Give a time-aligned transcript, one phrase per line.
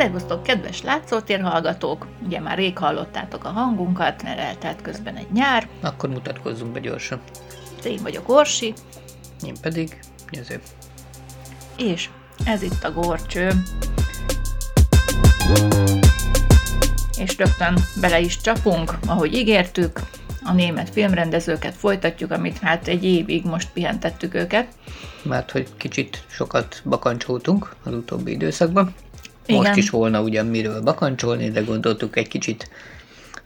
[0.00, 2.06] Szervusztok, kedves látszótér hallgatók!
[2.24, 5.68] Ugye már rég hallottátok a hangunkat, mert eltelt közben egy nyár.
[5.80, 7.20] Akkor mutatkozzunk be gyorsan.
[7.84, 8.74] Én vagyok Orsi,
[9.46, 10.00] Én pedig
[10.30, 10.60] Nyező.
[11.76, 12.08] és
[12.44, 13.50] ez itt a Gorcső.
[17.18, 20.00] És rögtön bele is csapunk, ahogy ígértük.
[20.44, 24.66] A német filmrendezőket folytatjuk, amit hát egy évig most pihentettük őket.
[25.22, 28.94] Mert hogy kicsit sokat bakancsoltunk az utóbbi időszakban.
[29.50, 29.78] Most Igen.
[29.78, 32.70] is volna ugyan miről bakancsolni, de gondoltuk egy kicsit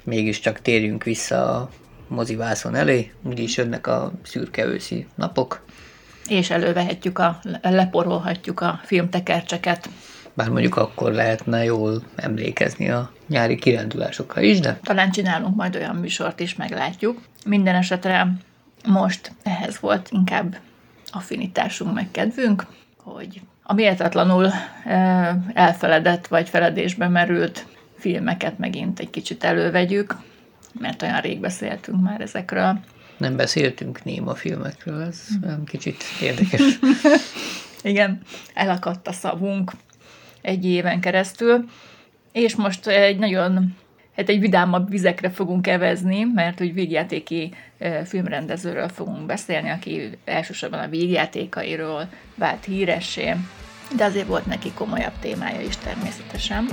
[0.04, 1.70] mégiscsak térjünk vissza a
[2.08, 5.64] mozivászon elé, úgyis jönnek a szürke őszi napok.
[6.28, 9.88] És elővehetjük a, leporolhatjuk a filmtekercseket.
[10.34, 15.96] Bár mondjuk akkor lehetne jól emlékezni a nyári kirándulásokra is, de Talán csinálunk majd olyan
[15.96, 17.20] műsort is, meglátjuk.
[17.46, 18.36] Minden esetre
[18.86, 20.56] most ehhez volt inkább
[21.12, 22.66] affinitásunk, meg kedvünk,
[22.96, 24.50] hogy a méltatlanul
[25.54, 27.66] elfeledett vagy feledésbe merült
[27.98, 30.16] filmeket megint egy kicsit elővegyük,
[30.80, 32.78] mert olyan rég beszéltünk már ezekről.
[33.16, 36.62] nem beszéltünk néma filmekről, ez olyan kicsit érdekes.
[37.82, 38.20] Igen,
[38.54, 39.72] elakadt a szavunk
[40.40, 41.64] egy éven keresztül,
[42.32, 43.76] és most egy nagyon,
[44.16, 47.52] hát egy vidámabb vizekre fogunk evezni, mert hogy végjátéki
[48.04, 53.34] filmrendezőről fogunk beszélni, aki elsősorban a végjátékairól vált híressé,
[53.96, 56.68] de azért volt neki komolyabb témája is természetesen.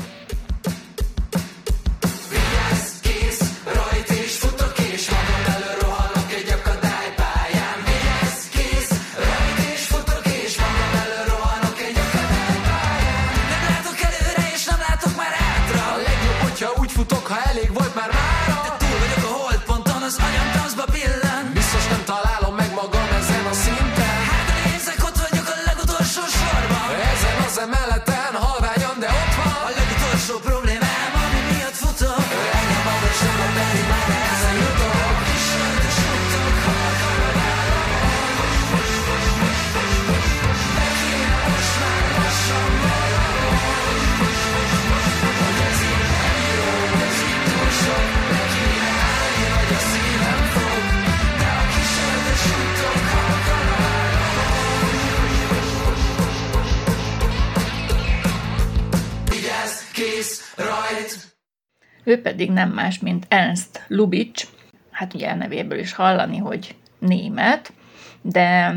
[62.03, 64.47] Ő pedig nem más, mint Ernst Lubitsch,
[64.91, 67.73] hát ugye nevéből is hallani, hogy német,
[68.21, 68.75] de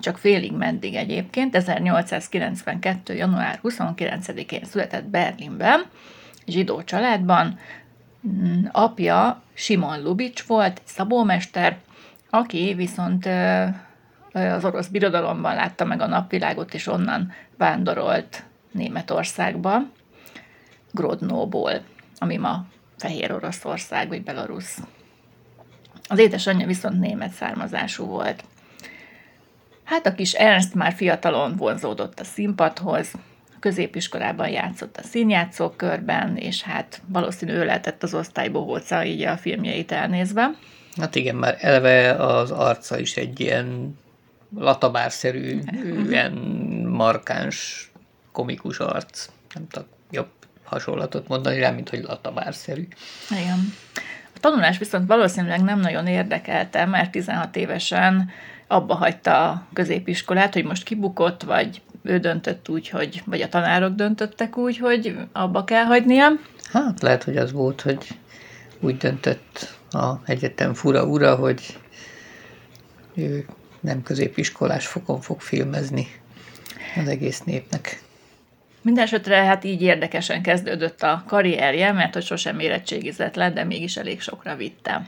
[0.00, 3.14] csak félig meddig egyébként, 1892.
[3.14, 5.84] január 29-én született Berlinben,
[6.46, 7.58] zsidó családban.
[8.28, 11.78] Mm, Apja Simon Lubitsch volt, szabómester,
[12.30, 13.28] aki viszont
[14.32, 19.78] az orosz birodalomban látta meg a napvilágot, és onnan vándorolt Németországba.
[20.90, 21.82] Grodnóból,
[22.22, 22.66] ami ma
[22.98, 24.76] Fehér Oroszország vagy Belarus.
[26.08, 28.44] Az édesanyja viszont német származású volt.
[29.84, 33.12] Hát a kis Ernst már fiatalon vonzódott a színpadhoz,
[33.60, 40.50] középiskolában játszott a színjátszókörben, és hát valószínű ő lehetett az osztálybohóca, így a filmjeit elnézve.
[40.96, 43.98] Hát igen, már eleve az arca is egy ilyen
[44.56, 45.60] latabárszerű,
[46.08, 46.32] ilyen
[46.88, 47.90] markáns,
[48.32, 49.28] komikus arc.
[49.54, 49.86] Nem jobb
[50.72, 52.88] hasonlatot mondani rá, mint hogy latabárszerű.
[53.30, 53.74] Igen.
[54.34, 58.30] A tanulás viszont valószínűleg nem nagyon érdekelte, mert 16 évesen
[58.66, 63.94] abba hagyta a középiskolát, hogy most kibukott, vagy ő döntött úgy, hogy, vagy a tanárok
[63.94, 66.28] döntöttek úgy, hogy abba kell hagynia.
[66.72, 68.06] Hát lehet, hogy az volt, hogy
[68.80, 71.78] úgy döntött a egyetem fura ura, hogy
[73.14, 73.46] ő
[73.80, 76.06] nem középiskolás fokon fog filmezni
[76.96, 78.02] az egész népnek.
[78.82, 84.20] Mindenesetre hát így érdekesen kezdődött a karrierje, mert hogy sosem érettségizett le, de mégis elég
[84.20, 85.06] sokra vitte.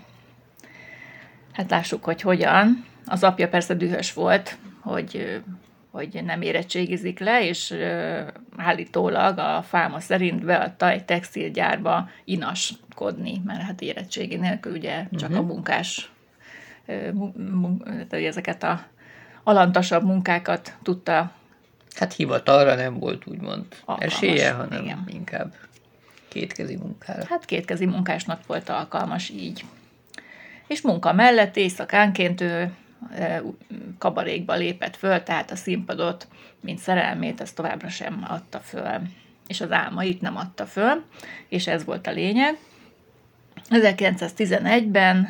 [1.53, 2.85] Hát lássuk, hogy hogyan.
[3.07, 5.43] Az apja persze dühös volt, hogy,
[5.91, 7.75] hogy nem érettségizik le, és
[8.57, 15.45] állítólag a fáma szerint beadta egy textilgyárba inaskodni, mert hát érettségi nélkül ugye csak uh-huh.
[15.45, 16.11] a munkás,
[18.11, 18.81] ezeket a
[19.43, 21.33] alantasabb munkákat tudta
[21.95, 25.05] Hát hivatalra nem volt úgymond Alkalmas, esélye, hanem igen.
[25.07, 25.55] inkább
[26.29, 27.25] kétkezi munkára.
[27.29, 29.65] Hát kétkezi munkásnak volt alkalmas így.
[30.67, 32.73] És munka mellett éjszakánként ő
[33.15, 33.43] e,
[33.99, 36.29] kabarékba lépett föl, tehát a színpadot,
[36.61, 39.01] mint szerelmét, ezt továbbra sem adta föl.
[39.47, 41.05] És az álmait nem adta föl,
[41.49, 42.59] és ez volt a lényeg.
[43.71, 45.29] 1911-ben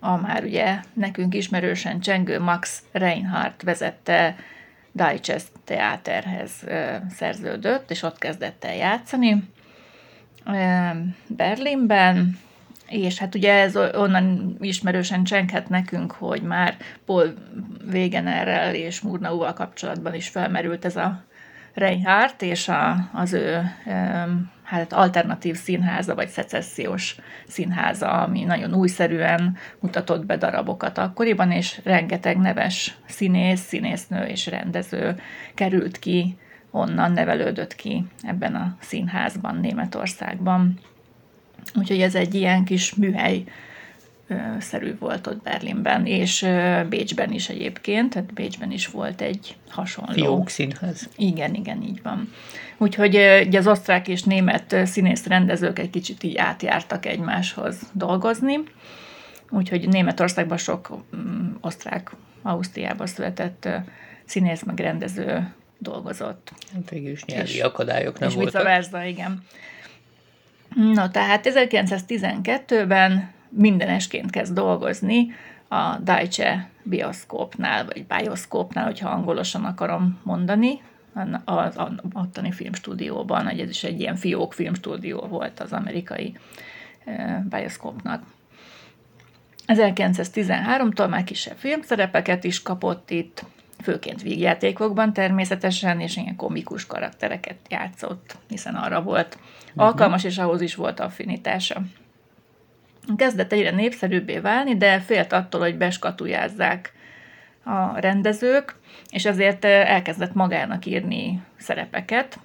[0.00, 4.36] a már ugye nekünk ismerősen csengő Max Reinhardt vezette
[4.92, 9.52] Deutsches Theaterhez ö, szerződött, és ott kezdett el játszani
[11.26, 12.38] Berlinben,
[12.88, 17.34] és hát ugye ez onnan ismerősen csenghet nekünk, hogy már Paul
[17.92, 21.24] Wegenerrel és Murnauval kapcsolatban is felmerült ez a
[21.74, 23.62] Reinhardt és a, az ő
[24.74, 27.16] hát alternatív színháza, vagy szecessziós
[27.46, 35.20] színháza, ami nagyon újszerűen mutatott be darabokat akkoriban, és rengeteg neves színész, színésznő és rendező
[35.54, 36.36] került ki,
[36.70, 40.78] onnan nevelődött ki ebben a színházban Németországban.
[41.74, 43.44] Úgyhogy ez egy ilyen kis műhely
[44.58, 46.46] szerű volt ott Berlinben, és
[46.88, 50.12] Bécsben is egyébként, tehát Bécsben is volt egy hasonló.
[50.12, 51.08] Fiók színház.
[51.16, 52.32] Igen, igen, így van.
[52.76, 53.14] Úgyhogy
[53.46, 58.58] ugye az osztrák és német színész rendezők egy kicsit így átjártak egymáshoz dolgozni,
[59.50, 62.10] úgyhogy Németországban sok mm, osztrák,
[62.42, 63.68] Ausztriában született
[64.24, 66.52] színész meg rendező dolgozott.
[66.74, 68.78] Hát végül is nyelvi és, akadályok nem és voltak.
[68.78, 69.44] És igen.
[70.74, 75.32] Na, tehát 1912-ben mindenesként kezd dolgozni
[75.68, 80.80] a Deutsche Bioszkópnál, vagy Bioszkópnál, hogyha angolosan akarom mondani,
[81.44, 81.78] az
[82.12, 86.38] ottani filmstúdióban, ez is egy ilyen fiók filmstúdió volt az amerikai
[87.50, 88.22] Bioszkópnak.
[89.66, 93.44] 1913-tól már kisebb filmszerepeket is kapott itt,
[93.82, 99.84] főként vígjátékokban természetesen, és ilyen komikus karaktereket játszott, hiszen arra volt uh-huh.
[99.84, 101.82] alkalmas, és ahhoz is volt affinitása.
[103.16, 106.92] Kezdett egyre népszerűbbé válni, de félt attól, hogy beskatujázzák
[107.64, 108.74] a rendezők,
[109.10, 112.38] és ezért elkezdett magának írni szerepeket.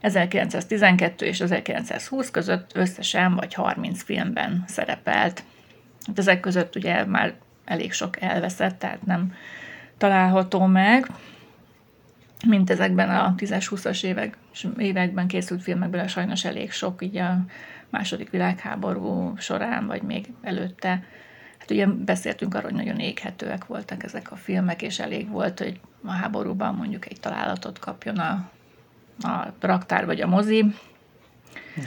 [0.00, 5.42] 1912 és 1920 között összesen vagy 30 filmben szerepelt.
[6.06, 9.34] Hát ezek között ugye már elég sok elveszett, tehát nem
[9.98, 11.06] található meg,
[12.46, 14.36] mint ezekben a 10-20-as évek,
[14.78, 17.38] években készült filmekben sajnos elég sok, így a
[17.90, 21.04] második világháború során, vagy még előtte.
[21.58, 25.80] Hát ugye beszéltünk arról, hogy nagyon éghetőek voltak ezek a filmek, és elég volt, hogy
[26.04, 28.50] a háborúban mondjuk egy találatot kapjon a,
[29.22, 30.64] a raktár vagy a mozi.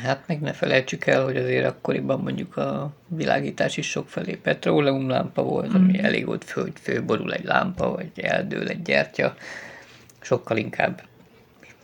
[0.03, 5.73] Hát meg ne felejtsük el, hogy azért akkoriban mondjuk a világítás is sokfelé petróleumlámpa volt,
[5.73, 6.03] ami mm.
[6.03, 9.35] elég volt fő, hogy főborul egy lámpa, vagy eldől egy gyertya.
[10.21, 11.01] Sokkal inkább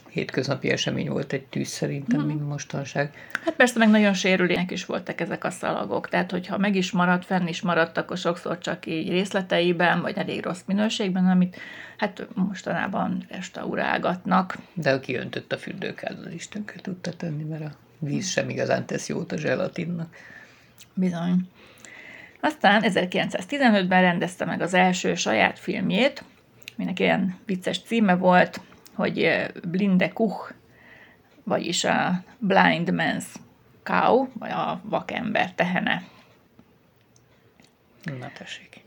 [0.10, 2.26] hétköznapi esemény volt egy tűz szerintem, mm.
[2.26, 3.14] mint mostanság.
[3.46, 7.26] Hát persze meg nagyon sérülének is voltak ezek a szalagok, tehát hogyha meg is maradt,
[7.26, 11.58] fenn is maradt, akkor sokszor csak így részleteiben, vagy elég rossz minőségben, amit
[11.98, 14.58] hát mostanában restaurálgatnak.
[14.74, 18.86] De aki öntött a fürdőkát, az is tönkre tudta tenni, mert a víz sem igazán
[18.86, 20.16] tesz jót a zselatinnak.
[20.94, 21.50] Bizony.
[22.42, 26.24] Aztán 1915-ben rendezte meg az első saját filmjét,
[26.76, 28.62] minek ilyen vicces címe volt,
[29.00, 30.54] hogy Blinde Kuch,
[31.44, 33.25] vagyis a Blind Man's
[33.84, 36.04] Cow, vagy a vakember tehene.
[38.19, 38.81] Na tessék.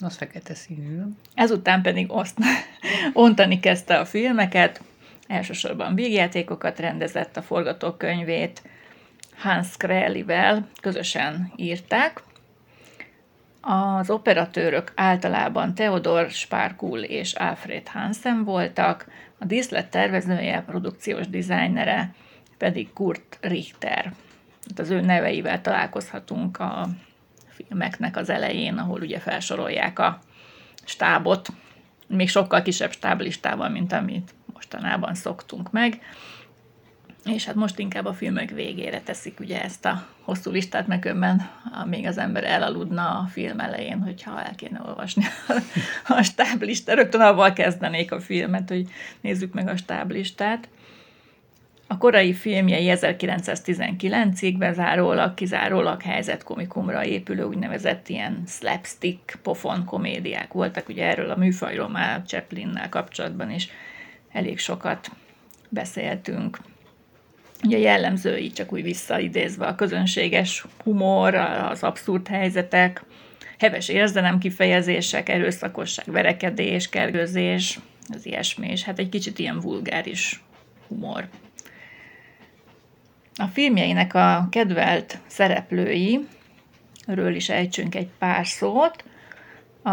[0.00, 1.02] Az fekete színű.
[1.34, 2.38] Ezután pedig oszt,
[3.12, 4.82] ontani kezdte a filmeket,
[5.26, 8.62] elsősorban vígjátékokat rendezett, a forgatókönyvét
[9.36, 12.22] Hans Krellivel közösen írták.
[13.64, 19.06] Az operatőrök általában Theodor Sparkul és Alfred Hansen voltak,
[19.38, 22.14] a díszlet tervezője, produkciós dizájnere
[22.58, 24.12] pedig Kurt Richter.
[24.76, 26.88] Az ő neveivel találkozhatunk a
[27.48, 30.18] filmeknek az elején, ahol ugye felsorolják a
[30.84, 31.48] stábot,
[32.06, 36.00] még sokkal kisebb stáblistával, mint amit mostanában szoktunk meg.
[37.24, 41.50] És hát most inkább a filmek végére teszik ugye ezt a hosszú listát, meg önben
[41.84, 45.24] még az ember elaludna a film elején, hogyha el kéne olvasni
[46.08, 46.96] a stáblistát.
[46.96, 48.88] Rögtön avval kezdenék a filmet, hogy
[49.20, 50.68] nézzük meg a stáblistát.
[51.86, 60.88] A korai filmjei 1919-ig bezárólag, kizárólag helyzetkomikumra épülő úgynevezett ilyen slapstick pofon komédiák voltak.
[60.88, 63.68] Ugye erről a műfajról már Chaplinnel kapcsolatban is
[64.32, 65.10] elég sokat
[65.68, 66.58] beszéltünk.
[67.62, 73.04] Ugye jellemzői, csak úgy visszaidézve a közönséges humor, az abszurd helyzetek,
[73.58, 77.78] heves érzelem kifejezések, erőszakosság, verekedés, kergőzés,
[78.08, 80.42] az ilyesmi, és hát egy kicsit ilyen vulgáris
[80.88, 81.28] humor.
[83.36, 86.26] A filmjeinek a kedvelt szereplői,
[87.06, 89.04] ről is ejtsünk egy pár szót.
[89.82, 89.90] A,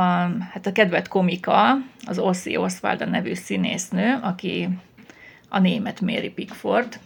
[0.52, 4.70] hát a kedvelt komika, az Ossi Oswald nevű színésznő, aki
[5.50, 7.00] a német Mary Pickford,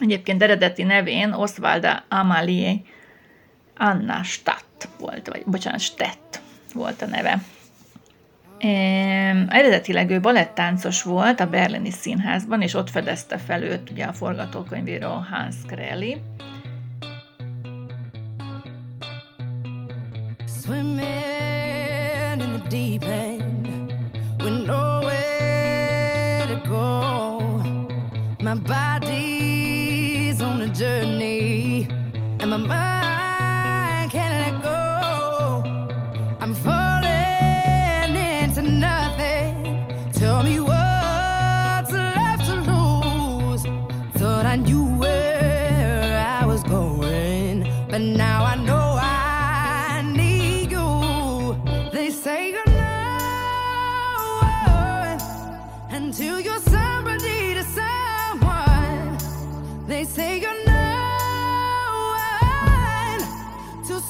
[0.00, 2.80] Egyébként eredeti nevén Oswalda Amalie
[3.76, 6.40] Anna Stadt volt, vagy bocsánat, Stett
[6.74, 7.40] volt a neve.
[8.58, 14.12] Em, Eredetileg ő balettáncos volt a Berlini Színházban, és ott fedezte fel őt ugye a
[14.12, 16.20] forgatókönyvíró Hans Kreli.
[20.62, 23.66] Swimming in the deep end
[24.42, 27.06] with nowhere to go.
[28.40, 28.97] My body's
[32.52, 35.62] and my mind can't let go.
[36.40, 39.86] I'm falling into nothing.
[40.12, 43.64] Tell me what's left to lose.
[44.14, 50.38] Thought I knew where I was going, but now I know I need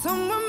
[0.09, 0.48] someone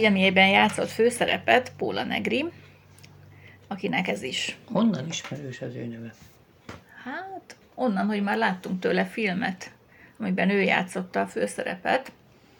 [0.00, 2.44] filmjében játszott főszerepet Póla Negri,
[3.68, 4.56] akinek ez is.
[4.72, 6.14] Honnan ismerős az ő neve?
[7.04, 9.72] Hát, onnan, hogy már láttunk tőle filmet,
[10.18, 12.12] amiben ő játszotta a főszerepet,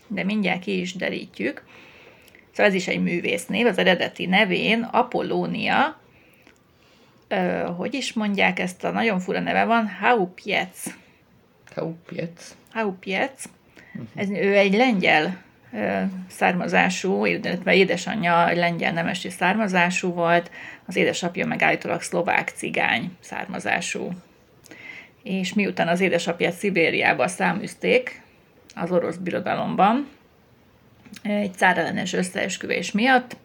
[0.06, 1.64] de mindjárt ki is derítjük.
[2.50, 6.00] Szóval ez is egy művésznév, az eredeti nevén Apollónia,
[7.28, 10.94] ö, hogy is mondják ezt a nagyon fura neve van, Haupiec.
[11.74, 12.54] Kaupiec.
[12.72, 13.44] Haupiec.
[14.14, 15.48] Ez, ő egy lengyel
[16.28, 20.50] származású, illetve édesanyja lengyel nemesi származású volt,
[20.86, 24.10] az édesapja meg állítólag szlovák cigány származású.
[25.22, 28.22] És miután az édesapját Szibériába száműzték
[28.74, 30.08] az orosz birodalomban,
[31.22, 33.36] egy cárellenes összeesküvés miatt,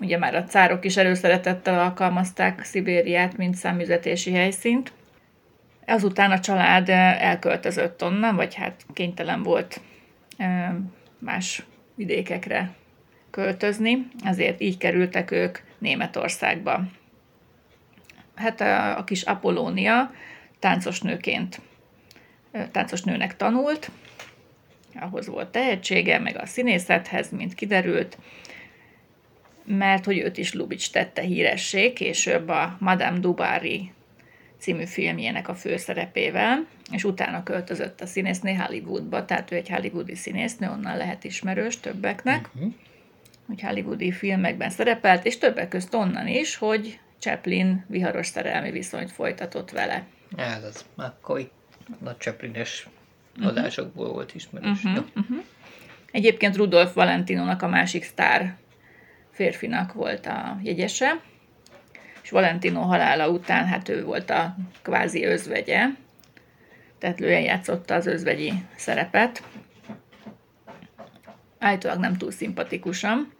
[0.00, 4.92] ugye már a cárok is előszeretettel alkalmazták Szibériát, mint száműzetési helyszínt,
[5.88, 9.80] Azután a család elköltözött onnan, vagy hát kénytelen volt
[11.18, 11.62] más
[11.94, 12.74] vidékekre
[13.30, 16.82] költözni, ezért így kerültek ők Németországba.
[18.34, 20.12] Hát a, a kis Apollónia
[20.58, 21.60] táncosnőként,
[22.50, 23.90] eh, táncosnőnek tanult,
[25.00, 28.18] ahhoz volt tehetsége, meg a színészethez, mint kiderült,
[29.64, 33.92] mert hogy őt is Lubitsch tette híressé, később a Madame Dubari
[34.58, 40.68] című filmjének a főszerepével, és utána költözött a színésznő Hollywoodba, tehát ő egy hollywoodi színésznő,
[40.68, 42.72] onnan lehet ismerős többeknek, uh-huh.
[43.46, 49.70] hogy hollywoodi filmekben szerepelt, és többek közt onnan is, hogy Chaplin viharos szerelmi viszonyt folytatott
[49.70, 50.04] vele.
[50.36, 51.52] Ez az, akkor itt
[52.00, 52.88] nagy Chaplines
[53.42, 54.82] adásokból volt ismerős.
[54.82, 55.06] Mhm, Uh-huh.
[55.16, 55.44] uh-huh.
[56.10, 58.56] Egyébként Rudolf Valentinónak a másik sztár
[59.30, 61.20] férfinak volt a jegyese,
[62.28, 65.84] és Valentino halála után hát ő volt a kvázi özvegye,
[66.98, 69.42] tehát ő játszotta az özvegyi szerepet.
[71.58, 73.32] Állítólag nem túl szimpatikusan.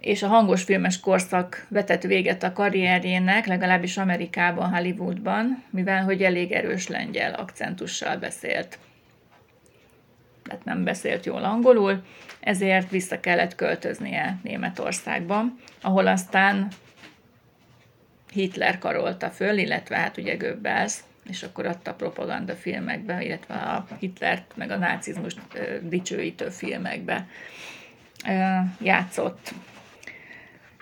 [0.00, 6.52] És a hangos filmes korszak vetett véget a karrierjének, legalábbis Amerikában, Hollywoodban, mivel hogy elég
[6.52, 8.78] erős lengyel akcentussal beszélt.
[10.42, 12.02] Tehát nem beszélt jól angolul,
[12.40, 15.44] ezért vissza kellett költöznie Németországba,
[15.82, 16.68] ahol aztán
[18.32, 20.96] Hitler karolta föl, illetve hát ugye Goebbels,
[21.28, 25.38] és akkor adta propaganda filmekbe, illetve a Hitlert meg a nácizmust
[25.82, 27.26] dicsőítő filmekbe
[28.80, 29.52] játszott.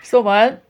[0.01, 0.65] Szóval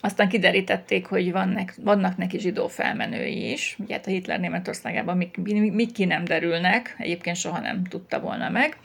[0.00, 3.76] aztán kiderítették, hogy vannak, vannak neki zsidó felmenői is.
[3.78, 5.36] Ugye hát a Hitler Németországában mik,
[5.72, 8.76] mik ki nem derülnek, egyébként soha nem tudta volna meg.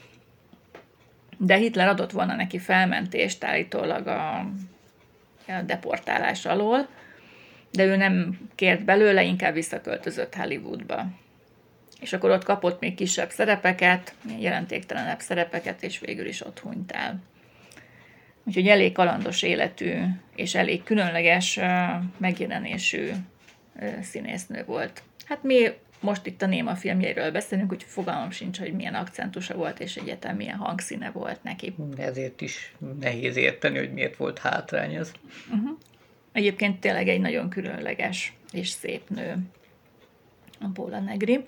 [1.37, 4.37] De Hitler adott volna neki felmentést állítólag a,
[5.47, 6.87] a deportálás alól,
[7.75, 11.05] de ő nem kért belőle, inkább visszaköltözött Hollywoodba.
[11.99, 17.21] És akkor ott kapott még kisebb szerepeket, jelentéktelenebb szerepeket, és végül is ott hunyt el.
[18.43, 19.93] Úgyhogy elég kalandos életű
[20.35, 21.59] és elég különleges
[22.17, 23.09] megjelenésű
[24.01, 25.03] színésznő volt.
[25.25, 25.67] Hát mi
[25.99, 30.35] most itt a Néma filmjeiről beszélünk, úgyhogy fogalmam sincs, hogy milyen akcentusa volt, és egyetem
[30.35, 31.75] milyen hangszíne volt neki.
[31.97, 35.11] Ezért is nehéz érteni, hogy miért volt hátrány ez.
[35.53, 35.77] Uh-huh.
[36.35, 39.37] Egyébként tényleg egy nagyon különleges és szép nő
[40.59, 41.45] a Paula Negri.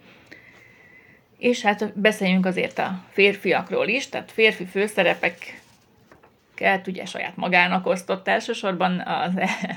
[1.38, 5.62] És hát beszéljünk azért a férfiakról is, tehát férfi főszerepek
[6.86, 9.32] ugye saját magának osztott elsősorban a,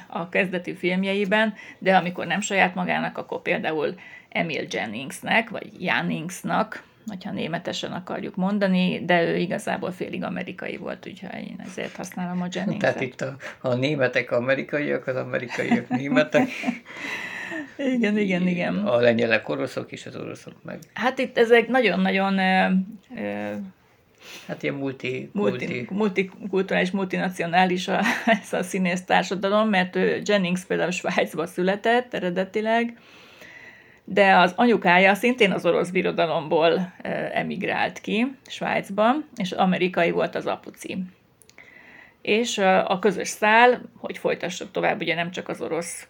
[0.07, 3.95] a kezdeti filmjeiben, de amikor nem saját magának, akkor például
[4.29, 11.31] Emil Jenningsnek, vagy Janningsnak, hogyha németesen akarjuk mondani, de ő igazából félig amerikai volt, úgyhogy
[11.35, 12.81] én ezért használom a Jennings-et.
[12.81, 16.49] Tehát itt a, a németek amerikaiak, az amerikaiak németek.
[17.77, 18.77] igen, igen, igen.
[18.77, 20.79] A lengyelek oroszok és az oroszok meg.
[20.93, 22.39] Hát itt ezek nagyon-nagyon
[24.47, 30.91] Hát ilyen multi, multi, multikulturális, multinacionális a, ez a színész társadalom, mert ő Jennings például
[30.91, 32.99] Svájcba született eredetileg,
[34.13, 36.93] de az anyukája szintén az orosz birodalomból
[37.33, 40.99] emigrált ki Svájcba, és amerikai volt az apuci.
[42.23, 46.09] És a közös szál, hogy folytassuk tovább, ugye nem csak az orosz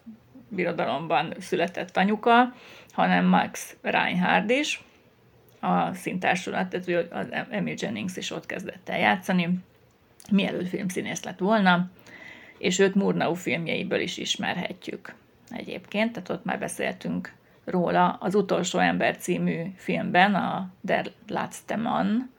[0.49, 2.53] birodalomban született anyuka,
[2.91, 4.83] hanem Max Reinhard is,
[5.59, 9.49] a színtársulat, tehát az Emil Jennings is ott kezdett el játszani,
[10.31, 11.89] mielőtt filmszínész lett volna,
[12.57, 15.13] és őt Murnau filmjeiből is ismerhetjük
[15.49, 22.29] egyébként, tehát ott már beszéltünk róla az Utolsó ember című filmben, a Der Letzte Mann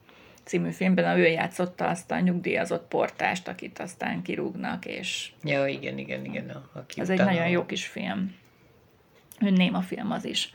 [0.45, 5.33] című filmben, ő játszotta azt a nyugdíjazott portást, akit aztán kirúgnak, és...
[5.43, 6.49] Ja, igen, igen, igen.
[6.49, 8.35] A, aki ez egy nagyon jó kis film.
[9.41, 10.55] Ő néma film az is.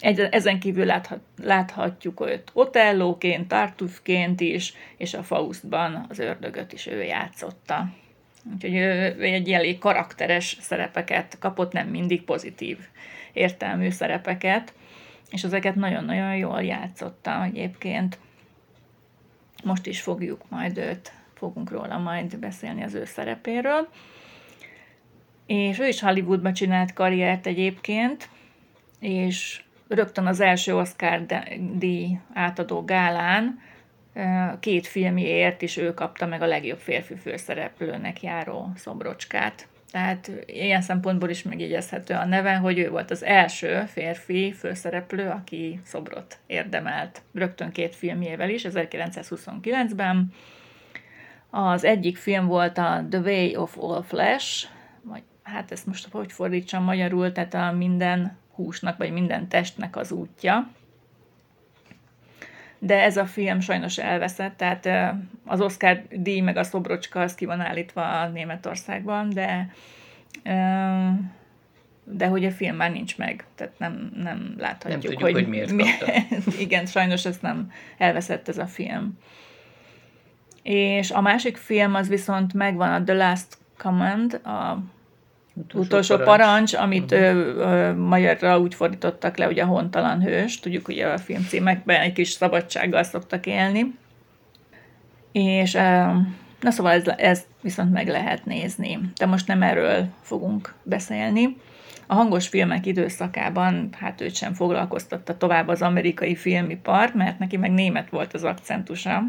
[0.00, 6.86] Egy, ezen kívül láthat, láthatjuk őt Otellóként, Tartufként is, és a Faustban az ördögöt is
[6.86, 7.92] ő játszotta.
[8.54, 12.78] Úgyhogy ő egy elég karakteres szerepeket kapott, nem mindig pozitív
[13.32, 14.74] értelmű szerepeket,
[15.30, 18.18] és ezeket nagyon-nagyon jól játszotta egyébként.
[19.64, 23.88] Most is fogjuk majd őt, fogunk róla majd beszélni az ő szerepéről.
[25.46, 28.28] És ő is Hollywoodba csinált karriert egyébként,
[29.00, 31.26] és rögtön az első Oscar
[31.74, 33.60] díj átadó gálán
[34.60, 39.68] két filmjéért is ő kapta meg a legjobb férfi főszereplőnek járó szobrocskát.
[39.90, 45.80] Tehát ilyen szempontból is megjegyezhető a neve, hogy ő volt az első férfi főszereplő, aki
[45.84, 47.22] szobrot érdemelt.
[47.34, 50.32] Rögtön két filmjével is, 1929-ben.
[51.50, 54.68] Az egyik film volt a The Way of All Flesh,
[55.02, 60.12] vagy hát ezt most hogy fordítsam magyarul, tehát a minden húsnak, vagy minden testnek az
[60.12, 60.70] útja.
[62.84, 65.14] De ez a film sajnos elveszett, tehát
[65.44, 69.68] az Oscar díj meg a szobrocska az ki van állítva a Németországban, de
[72.04, 75.48] de hogy a film már nincs meg, tehát nem, nem láthatjuk, nem tudjuk, hogy, hogy
[75.48, 75.84] miért mi,
[76.58, 79.18] Igen, sajnos ez nem elveszett ez a film.
[80.62, 84.78] És a másik film az viszont megvan, a The Last Command, a
[85.74, 87.16] Utolsó parancs, amit ö,
[87.56, 90.60] ö, magyarra úgy fordítottak le, hogy a hontalan hős.
[90.60, 93.94] Tudjuk, hogy a filmcímekben egy kis szabadsággal szoktak élni.
[95.32, 96.04] És ö,
[96.60, 98.98] na szóval ez, ez viszont meg lehet nézni.
[99.16, 101.56] De most nem erről fogunk beszélni.
[102.06, 107.70] A hangos filmek időszakában hát őt sem foglalkoztatta tovább az amerikai filmipar, mert neki meg
[107.70, 109.22] német volt az akcentusa,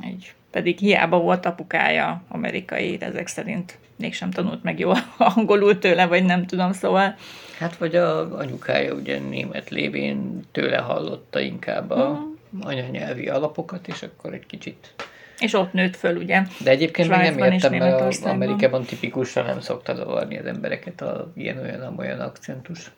[0.00, 4.96] egy, pedig hiába volt apukája amerikai, ezek szerint mégsem tanult meg jól
[5.34, 7.14] angolul tőle, vagy nem tudom, szóval
[7.58, 12.66] Hát vagy a anyukája ugye német lévén tőle hallotta inkább a Mhm.
[12.66, 14.94] anyanyelvi alapokat, és akkor egy kicsit...
[15.38, 16.42] és ott nőtt föl, ugye.
[16.58, 18.24] De egyébként még nem értem, mert.
[18.24, 22.90] Amerikában tipikusan nem szokta zavarni az embereket a ilyen-olyan-olyan akcentus.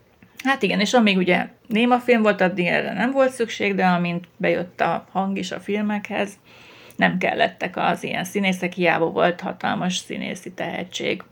[0.44, 4.24] Hát igen, és amíg ugye néma film volt, addig erre nem volt szükség, de amint
[4.36, 6.32] bejött a hang is a filmekhez,
[6.98, 11.22] nem kellettek az ilyen színészek, hiába volt hatalmas színészi tehetség.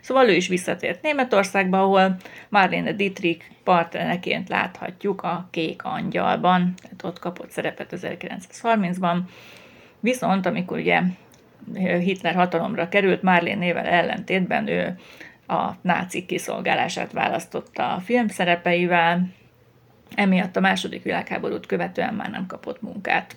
[0.00, 2.16] Szóval ő is visszatért Németországba, ahol
[2.48, 9.18] Marlene Dietrich partnereként láthatjuk a Kék Angyalban, tehát ott kapott szerepet 1930-ban.
[10.00, 11.00] Viszont amikor ugye
[11.98, 14.98] Hitler hatalomra került, Marlene nével ellentétben ő
[15.46, 19.28] a nácik kiszolgálását választotta a film szerepeivel,
[20.14, 23.36] emiatt a második világháborút követően már nem kapott munkát.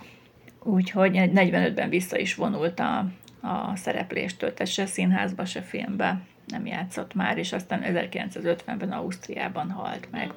[0.66, 3.06] Úgyhogy 45-ben vissza is vonult a,
[3.42, 10.08] a szerepléstől, tehát se színházba, se filmbe nem játszott már, és aztán 1950-ben Ausztriában halt
[10.12, 10.32] meg.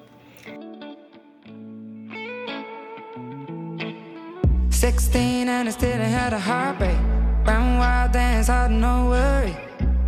[4.70, 7.00] Sixteen and I still had a heartbreak.
[7.44, 9.54] Ran wild dance, hard no worry.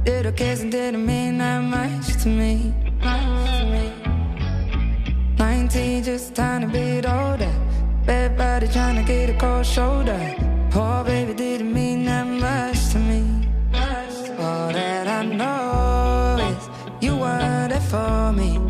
[0.05, 2.73] Little and didn't mean that much to me.
[5.37, 7.70] Nineteen, just a tiny bit older.
[8.11, 10.19] Bad body trying to get a cold shoulder.
[10.73, 13.23] Poor baby didn't mean that much to me.
[14.37, 16.69] All that I know is
[17.01, 18.70] you weren't there for me.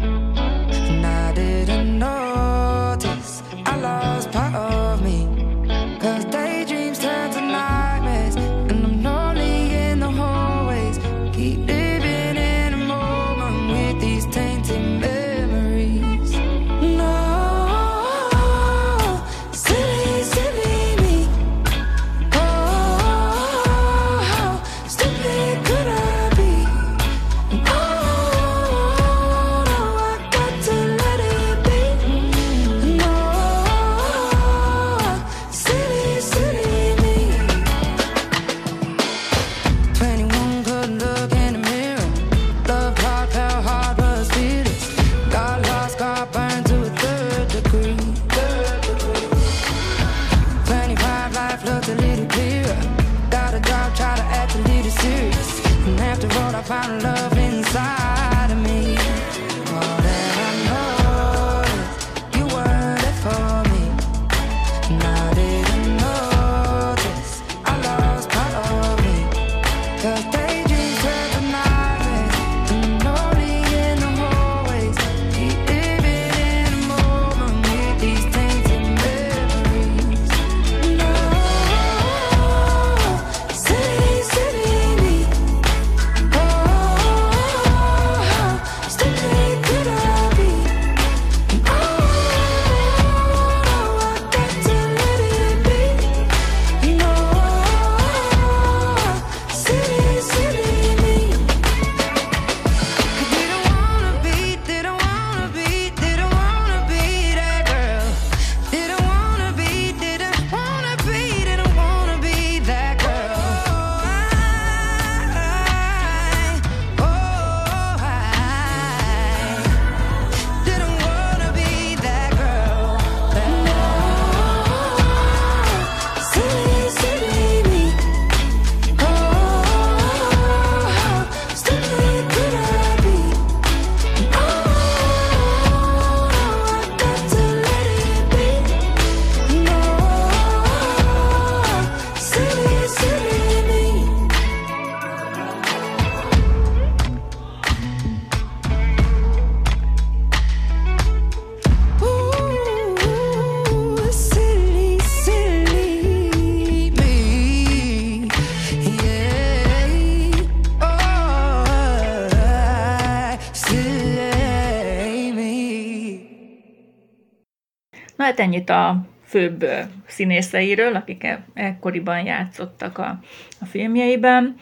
[168.41, 169.67] Hát ennyit a főbb
[170.07, 173.21] színészeiről, akik e- ekkoriban játszottak a,
[173.61, 174.55] a filmjeiben.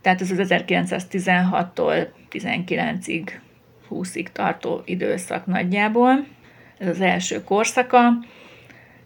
[0.00, 3.30] Tehát ez az 1916-tól 19-ig,
[3.90, 6.26] 20-ig tartó időszak nagyjából.
[6.78, 7.98] Ez az első korszaka.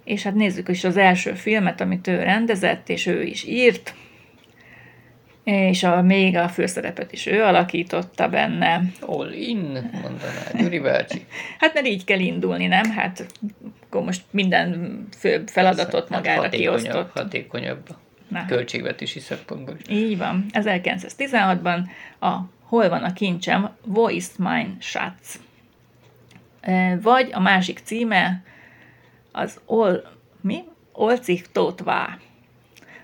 [0.05, 3.95] És hát nézzük is az első filmet, amit ő rendezett, és ő is írt.
[5.45, 8.83] És a, még a főszerepet is ő alakította benne.
[9.01, 11.27] All in, mondaná Gyuri bácsi.
[11.59, 12.91] Hát mert így kell indulni, nem?
[12.91, 13.27] Hát
[13.97, 17.11] akkor most minden főbb feladatot magára Hát hatékonyabb, kiosztott.
[17.13, 17.87] hatékonyabb
[18.29, 18.45] Na.
[18.47, 19.77] költségvetési szempontból.
[19.91, 20.47] Így van.
[20.53, 21.79] 1916-ban
[22.21, 23.71] a Hol van a kincsem?
[24.09, 25.41] Ist mein Schatz?
[26.61, 28.43] E, Vagy a másik címe
[29.33, 30.03] az Ol,
[30.41, 30.63] mi?
[30.93, 32.19] Olcich tot war,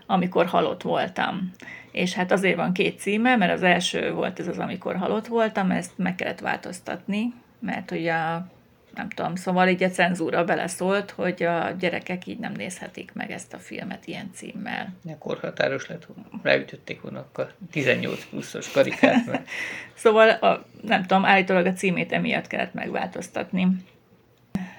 [0.07, 1.53] amikor halott voltam.
[1.91, 5.71] És hát azért van két címe, mert az első volt ez az, amikor halott voltam,
[5.71, 8.47] ezt meg kellett változtatni, mert ugye a
[8.95, 13.55] nem tudom, szóval így a cenzúra beleszólt, hogy a gyerekek így nem nézhetik meg ezt
[13.55, 14.95] a filmet ilyen címmel.
[15.05, 16.07] Ja, korhatáros lett,
[16.43, 19.49] ráütötték volna a 18 pluszos karikát, mert
[19.95, 23.67] Szóval, a, nem tudom, állítólag a címét emiatt kellett megváltoztatni.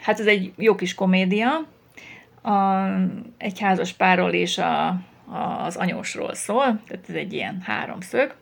[0.02, 1.67] Hát ez egy jó kis komédia,
[2.41, 2.86] a,
[3.38, 8.36] egy házas párról és a, a, az anyósról szól, tehát ez egy ilyen háromszög.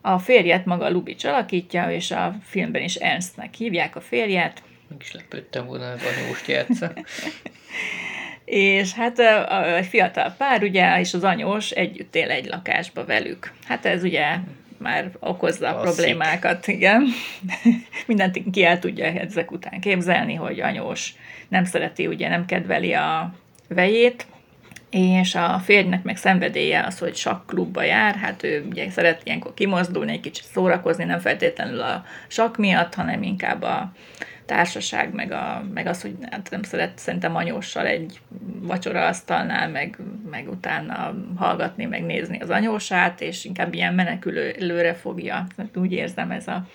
[0.00, 4.62] A férjet maga Lubitsch alakítja, és a filmben is Ernstnek hívják a férjet,
[4.92, 6.92] meg is lepődtem volna, az anyóst játsza.
[8.44, 9.18] és hát
[9.76, 13.52] egy fiatal pár, ugye, és az anyós együtt él egy lakásba velük.
[13.66, 14.36] Hát ez ugye
[14.78, 17.06] már okozza a problémákat, igen.
[18.06, 21.14] Mindent ki el tudja ezek után képzelni, hogy anyós
[21.48, 23.34] nem szereti, ugye nem kedveli a
[23.68, 24.26] vejét,
[24.90, 30.12] és a férjnek meg szenvedélye az, hogy sakklubba jár, hát ő ugye szeret ilyenkor kimozdulni,
[30.12, 33.92] egy kicsit szórakozni, nem feltétlenül a sakk miatt, hanem inkább a
[34.46, 38.20] társaság, meg, a, meg az, hogy hát nem szeret szerintem anyóssal egy
[38.60, 39.98] vacsoraasztalnál, meg,
[40.30, 45.46] meg utána hallgatni, meg nézni az anyósát, és inkább ilyen menekülő előre fogja.
[45.74, 46.66] Úgy érzem, ez a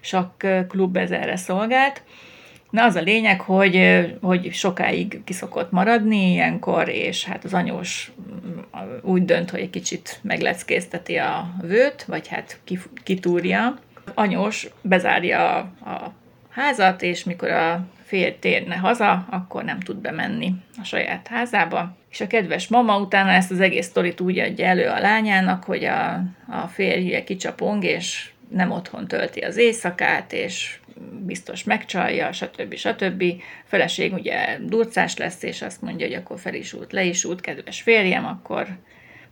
[0.00, 2.02] sakk klub ez erre szolgált.
[2.70, 8.12] Na az a lényeg, hogy, hogy sokáig kiszokott maradni ilyenkor, és hát az anyós
[9.02, 12.60] úgy dönt, hogy egy kicsit megleckézteti a vőt, vagy hát
[13.02, 13.78] kitúrja.
[14.14, 16.12] Anyós bezárja a
[16.54, 21.96] házat, és mikor a férj térne haza, akkor nem tud bemenni a saját házába.
[22.10, 25.84] És a kedves mama utána ezt az egész sztorit úgy adja elő a lányának, hogy
[25.84, 26.12] a,
[26.48, 30.78] a férje kicsapong, és nem otthon tölti az éjszakát, és
[31.20, 32.74] biztos megcsalja, stb.
[32.74, 33.24] stb.
[33.64, 37.40] Feleség ugye durcás lesz, és azt mondja, hogy akkor fel is út, le is út,
[37.40, 38.66] kedves férjem, akkor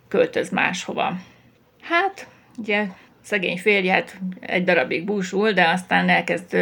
[0.08, 1.16] költöz máshova.
[1.80, 2.86] Hát, ugye
[3.22, 6.54] szegény férjet egy darabig búsul, de aztán elkezd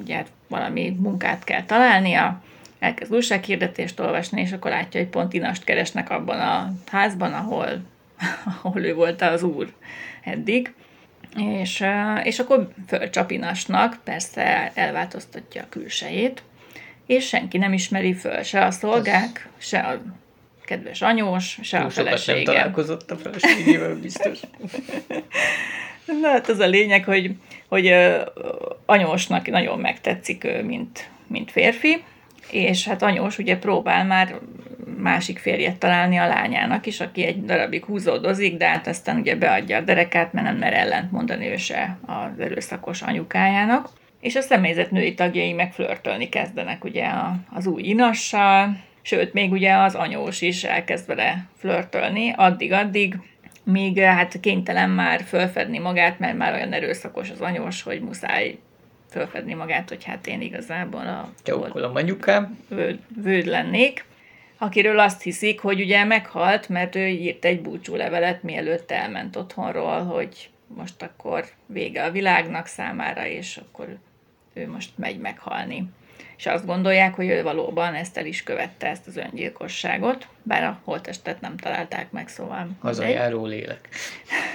[0.00, 2.42] ugye hát valami munkát kell találnia,
[2.78, 7.68] elkezd újsághirdetést olvasni, és akkor látja, hogy pont Inast keresnek abban a házban, ahol,
[8.62, 9.72] ahol ő volt az úr
[10.24, 10.72] eddig.
[11.36, 11.84] És,
[12.22, 16.42] és akkor fölcsap Inasnak, persze elváltoztatja a külsejét,
[17.06, 20.00] és senki nem ismeri föl, se a szolgák, se a
[20.70, 22.42] kedves anyós, se a Túl nem felesége.
[22.42, 24.38] találkozott a feleségével, biztos.
[26.22, 27.30] Na hát az a lényeg, hogy,
[27.68, 27.94] hogy
[28.86, 32.02] anyósnak nagyon megtetszik ő, mint, mint férfi,
[32.50, 34.34] és hát anyós ugye próbál már
[34.96, 39.76] másik férjet találni a lányának is, aki egy darabig húzódozik, de hát aztán ugye beadja
[39.76, 43.88] a derekát, mert nem mer ellent mondani ő se az erőszakos anyukájának.
[44.20, 49.52] És a személyzet női tagjai meg flörtölni kezdenek ugye a- az új inassal, sőt, még
[49.52, 53.16] ugye az anyós is elkezd vele flörtölni, addig-addig,
[53.62, 58.58] míg eh, hát kénytelen már fölfedni magát, mert már olyan erőszakos az anyós, hogy muszáj
[59.10, 62.58] fölfedni magát, hogy hát én igazából a Csaukolom anyukám.
[62.68, 64.04] vőd, vőd lennék,
[64.58, 70.50] akiről azt hiszik, hogy ugye meghalt, mert ő írt egy búcsúlevelet, mielőtt elment otthonról, hogy
[70.66, 73.98] most akkor vége a világnak számára, és akkor
[74.52, 75.84] ő most megy meghalni.
[76.40, 80.80] És azt gondolják, hogy ő valóban ezt el is követte, ezt az öngyilkosságot, bár a
[80.84, 82.58] holttestet nem találták meg, szóval...
[82.58, 82.76] mindegy.
[82.80, 83.88] Hazajáró lélek.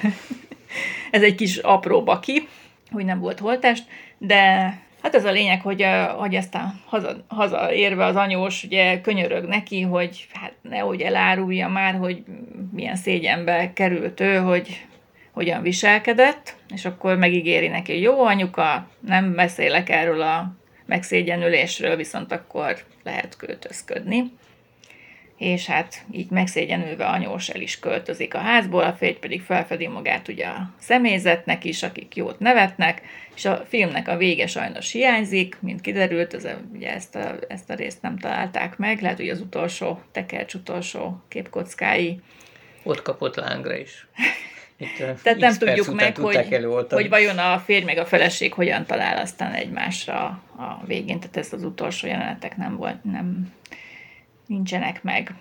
[1.11, 2.47] Ez egy kis apró baki,
[2.91, 3.83] hogy nem volt holtest,
[4.17, 4.41] de
[5.01, 5.85] hát ez a lényeg, hogy,
[6.17, 12.23] hogy aztán haza, hazaérve az anyós ugye könyörög neki, hogy hát nehogy elárulja már, hogy
[12.71, 14.85] milyen szégyenbe került ő, hogy
[15.31, 22.31] hogyan viselkedett, és akkor megígéri neki, hogy jó anyuka, nem beszélek erről a megszégyenülésről, viszont
[22.31, 24.31] akkor lehet költözködni
[25.37, 30.27] és hát így megszégyenülve anyós el is költözik a házból, a férj pedig felfedi magát
[30.27, 33.01] ugye a személyzetnek is, akik jót nevetnek,
[33.35, 37.73] és a filmnek a vége sajnos hiányzik, mint kiderült, ez ugye ezt a, ezt a
[37.73, 42.19] részt nem találták meg, lehet, hogy az utolsó, tekercs utolsó képkockái
[42.83, 44.07] Ott kapott lángra is.
[44.77, 46.47] Itt, Tehát nem tudjuk meg, hogy,
[46.89, 50.23] hogy vajon a férj meg a feleség hogyan talál aztán egymásra
[50.57, 53.53] a végén, tehát ez az utolsó jelenetek nem volt, nem
[54.47, 55.31] nincsenek meg.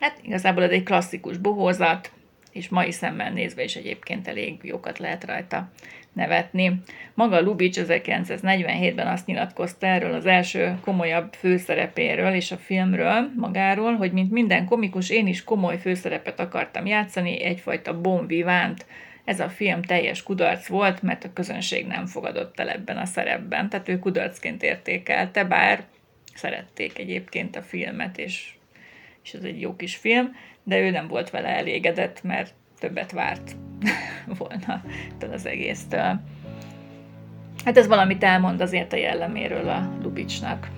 [0.00, 2.10] Hát igazából ez egy klasszikus bohózat,
[2.52, 5.70] és mai szemmel nézve is egyébként elég jókat lehet rajta
[6.12, 6.80] nevetni.
[7.14, 14.12] Maga Lubitsch 1947-ben azt nyilatkozta erről az első komolyabb főszerepéről és a filmről magáról, hogy
[14.12, 18.86] mint minden komikus, én is komoly főszerepet akartam játszani, egyfajta bon vivant.
[19.24, 23.68] Ez a film teljes kudarc volt, mert a közönség nem fogadott el ebben a szerepben,
[23.68, 25.84] tehát ő kudarcként értékelte, bár
[26.34, 28.52] szerették egyébként a filmet, és,
[29.24, 33.56] és ez egy jó kis film, de ő nem volt vele elégedett, mert többet várt
[34.38, 34.82] volna
[35.14, 36.20] ettől az egésztől.
[37.64, 40.68] Hát ez valamit elmond azért a jelleméről a Lubicsnak.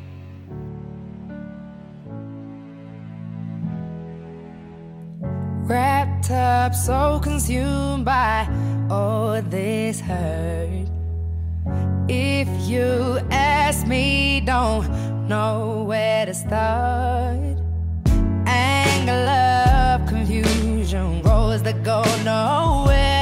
[5.67, 8.47] Wrapped up, so consumed by
[8.89, 10.89] all this hurt.
[12.07, 14.87] If you ask me, don't
[15.27, 17.57] know where to start.
[18.47, 23.14] Anger, love, confusion, roads that go nowhere.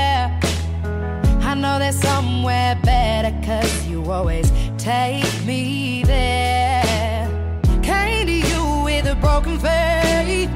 [1.63, 7.29] I know there's somewhere better, cause you always take me there.
[7.85, 10.51] Came to you with a broken faith,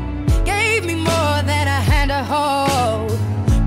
[0.44, 3.12] gave me more than a hand to hold.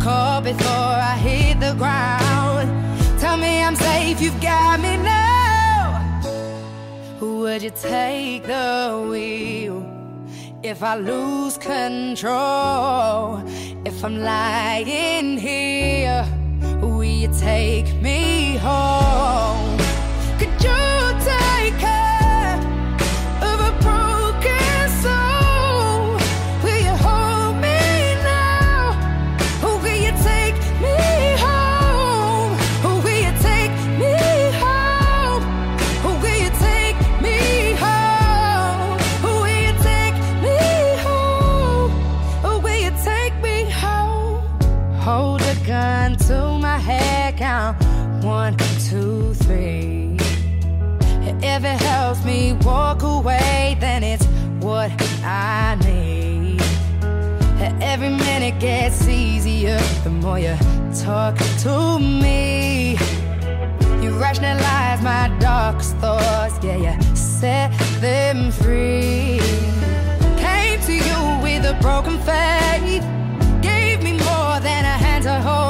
[0.02, 2.68] Caught before I hit the ground.
[3.22, 6.02] Tell me I'm safe, you've got me now.
[7.20, 9.86] Who would you take the wheel?
[10.62, 13.42] If I lose control,
[13.86, 16.28] if I'm lying here,
[17.20, 19.69] you take me home?
[51.60, 54.24] If it helps me walk away, then it's
[54.64, 54.92] what
[55.26, 56.62] I need.
[57.82, 60.56] Every minute gets easier the more you
[61.04, 62.92] talk to me.
[64.02, 69.42] You rationalize my darkest thoughts, yeah, you set them free.
[70.38, 73.04] Came to you with a broken faith,
[73.62, 75.69] gave me more than a hand to hold.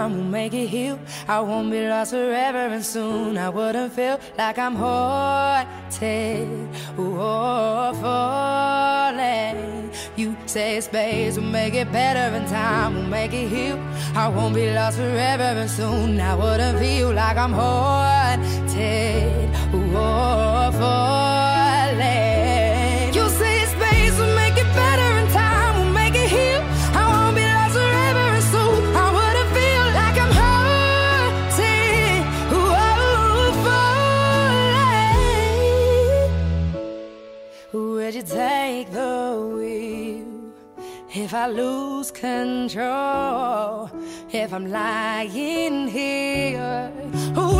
[0.00, 0.98] Time will make it heal.
[1.28, 6.48] I won't be lost forever and soon I wouldn't feel like I'm haunted
[6.96, 9.90] or falling.
[10.16, 13.78] You say space will make it better and time will make it heal.
[14.14, 21.39] I won't be lost forever and soon I wouldn't feel like I'm haunted or falling.
[38.10, 40.52] Would you take the wheel
[41.14, 43.88] if I lose control?
[44.32, 46.90] If I'm lying here,
[47.36, 47.56] will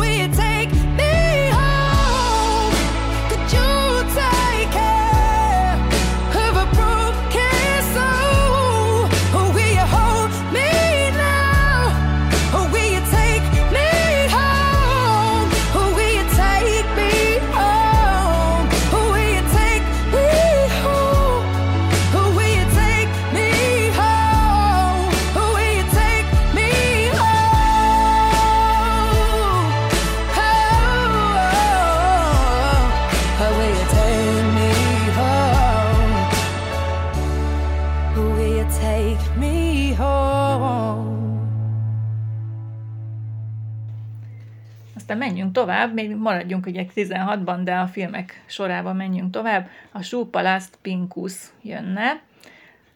[45.51, 49.67] menjünk tovább, még maradjunk ugye 16-ban, de a filmek sorában menjünk tovább.
[49.91, 52.21] A Súpalaszt Pinkus jönne.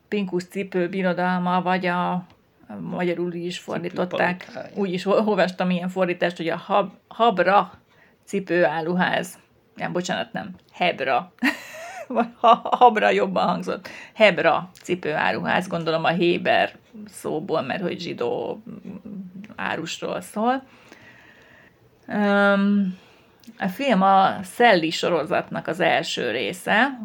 [0.08, 2.26] Pinkus cipő birodalma, vagy a
[2.80, 4.48] magyarul is fordították.
[4.76, 7.72] Úgy is ol- olvastam ilyen fordítást, hogy a hab, Habra
[8.26, 9.38] cipőáruház.
[9.76, 10.56] Nem, bocsánat, nem.
[10.72, 11.34] Hebra.
[12.80, 13.88] Habra jobban hangzott.
[14.14, 16.76] Hebra cipőáruház, gondolom a Héber
[17.08, 18.62] szóból, mert hogy zsidó
[19.56, 20.64] árusról szól.
[22.08, 22.98] Um,
[23.58, 27.00] a film a Szelli sorozatnak az első része,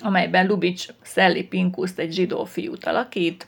[0.00, 3.46] amelyben Lubics Szelli Pinkuszt egy zsidó fiút alakít,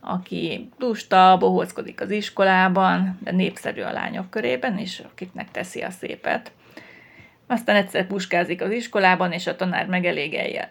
[0.00, 6.52] aki lusta, bohózkodik az iskolában, de népszerű a lányok körében, és akiknek teszi a szépet.
[7.46, 9.86] Aztán egyszer puskázik az iskolában, és a tanár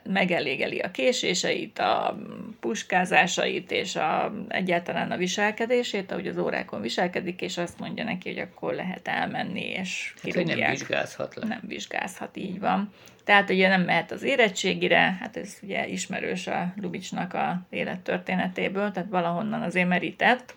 [0.03, 2.17] megelégeli, a késéseit, a
[2.59, 8.39] puskázásait, és a, egyáltalán a viselkedését, ahogy az órákon viselkedik, és azt mondja neki, hogy
[8.39, 11.47] akkor lehet elmenni, és Hát, hogy nem kirúgják vizsgázhat le.
[11.47, 12.93] nem vizsgázhat, így van.
[13.23, 19.09] Tehát ugye nem mehet az érettségire, hát ez ugye ismerős a Lubicsnak a élettörténetéből, tehát
[19.09, 20.55] valahonnan azért merített.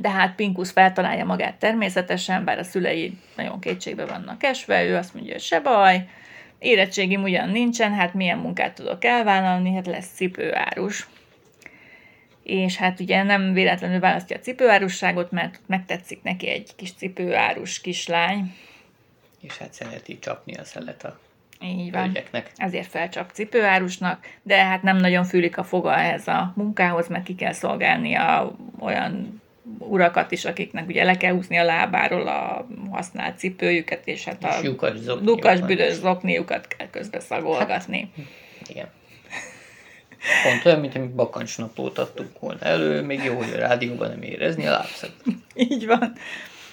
[0.00, 5.14] De hát Pinkus feltalálja magát természetesen, bár a szülei nagyon kétségbe vannak esve, ő azt
[5.14, 6.08] mondja, hogy se baj,
[6.58, 11.08] érettségim ugyan nincsen, hát milyen munkát tudok elvállalni, hát lesz cipőárus.
[12.42, 18.54] És hát ugye nem véletlenül választja a cipőárusságot, mert megtetszik neki egy kis cipőárus kislány,
[19.40, 21.18] És hát szereti csapni a szelet a
[21.62, 22.02] így van.
[22.02, 22.50] hölgyeknek.
[22.56, 27.34] Ezért felcsap cipőárusnak, de hát nem nagyon fűlik a foga ehhez a munkához, mert ki
[27.34, 29.41] kell szolgálni a olyan
[29.78, 34.60] urakat is, akiknek ugye le kell húzni a lábáról a használt cipőjüket, és hát a
[35.22, 38.12] lukas büdös zokniukat kell közbe szagolgatni.
[38.68, 38.88] Igen.
[40.42, 44.66] Pont olyan, mint amit bakancsnaplót adtunk volna elő, még jó, hogy a rádióban nem érezni
[44.66, 45.14] a lábszat.
[45.54, 46.12] Így van.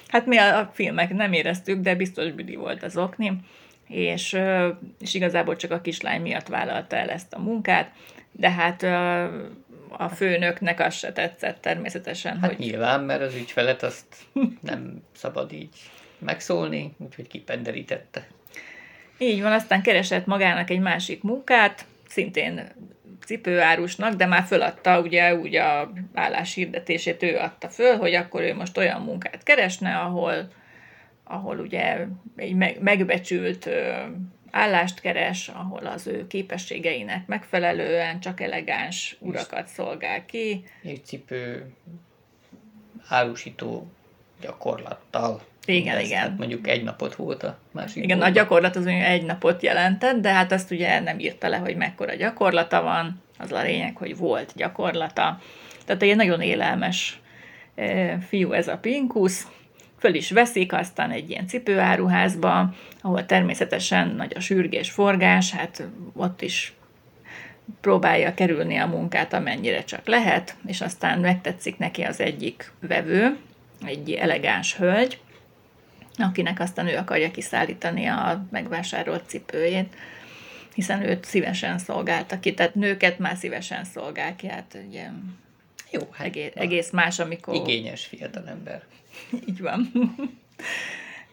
[0.07, 3.33] Hát mi a, a filmek nem éreztük, de biztos büdi volt az okni,
[3.87, 4.37] és,
[4.99, 7.91] és igazából csak a kislány miatt vállalta el ezt a munkát,
[8.31, 8.85] de hát
[9.89, 14.05] a főnöknek az se tetszett természetesen, Hát hogy nyilván, mert az ügyfelet azt
[14.61, 15.75] nem szabad így
[16.19, 18.27] megszólni, úgyhogy kipenderítette.
[19.17, 22.71] így van, aztán keresett magának egy másik munkát, szintén
[23.25, 28.77] cipőárusnak, de már föladta, ugye úgy a álláshirdetését ő adta föl, hogy akkor ő most
[28.77, 30.47] olyan munkát keresne, ahol,
[31.23, 33.69] ahol ugye egy meg- megbecsült
[34.51, 40.63] állást keres, ahol az ő képességeinek megfelelően csak elegáns urakat szolgál ki.
[40.81, 41.73] És cipő
[43.07, 43.87] árusító
[44.41, 45.41] gyakorlattal.
[45.65, 46.19] Igen, Ez, igen.
[46.19, 48.43] Hát mondjuk egy napot volt a másik Igen, a boltban.
[48.43, 52.15] gyakorlat az mondjuk egy napot jelentett, de hát azt ugye nem írta le, hogy mekkora
[52.15, 55.39] gyakorlata van, az a lényeg, hogy volt gyakorlata.
[55.85, 57.19] Tehát egy nagyon élelmes
[57.75, 59.43] eh, fiú ez a Pinkus,
[59.99, 66.41] föl is veszik, aztán egy ilyen cipőáruházba, ahol természetesen nagy a sürgés, forgás, hát ott
[66.41, 66.73] is
[67.81, 73.37] próbálja kerülni a munkát, amennyire csak lehet, és aztán megtetszik neki az egyik vevő,
[73.85, 75.19] egy elegáns hölgy,
[76.17, 79.95] akinek aztán ő akarja kiszállítani a megvásárolt cipőjét,
[80.73, 85.07] hiszen őt szívesen szolgálta ki, tehát nőket már szívesen szolgál ki, hát ugye
[85.91, 87.55] Jó, hát egész, egész más, amikor...
[87.55, 88.83] igényes fiatalember.
[89.49, 89.91] Így van.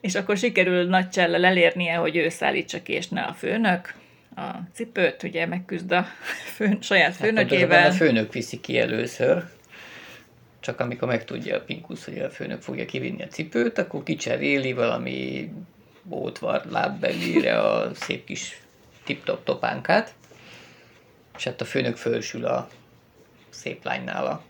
[0.00, 3.94] és akkor sikerül nagy csellel elérnie, hogy ő szállítsa ki, és ne a főnök
[4.36, 6.06] a cipőt, ugye megküzd a
[6.56, 7.90] főn, saját Hát főnökével.
[7.90, 9.44] a főnök viszi ki először,
[10.60, 15.50] csak amikor megtudja a Pinkusz, hogy a főnök fogja kivinni a cipőt, akkor kicseréli valami
[16.02, 18.60] bótvar lábbelire a szép kis
[19.04, 20.14] tip-top topánkát,
[21.36, 22.68] és hát a főnök fölsül a
[23.48, 24.42] szép lánynál a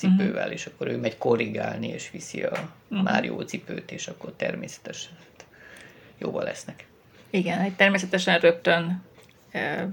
[0.00, 0.52] cipővel, uh-huh.
[0.52, 3.04] és akkor ő megy korrigálni, és viszi a uh-huh.
[3.04, 5.46] már jó cipőt, és akkor természetesen hát,
[6.18, 6.86] jóval lesznek.
[7.30, 9.02] Igen, egy természetesen rögtön
[9.50, 9.88] e,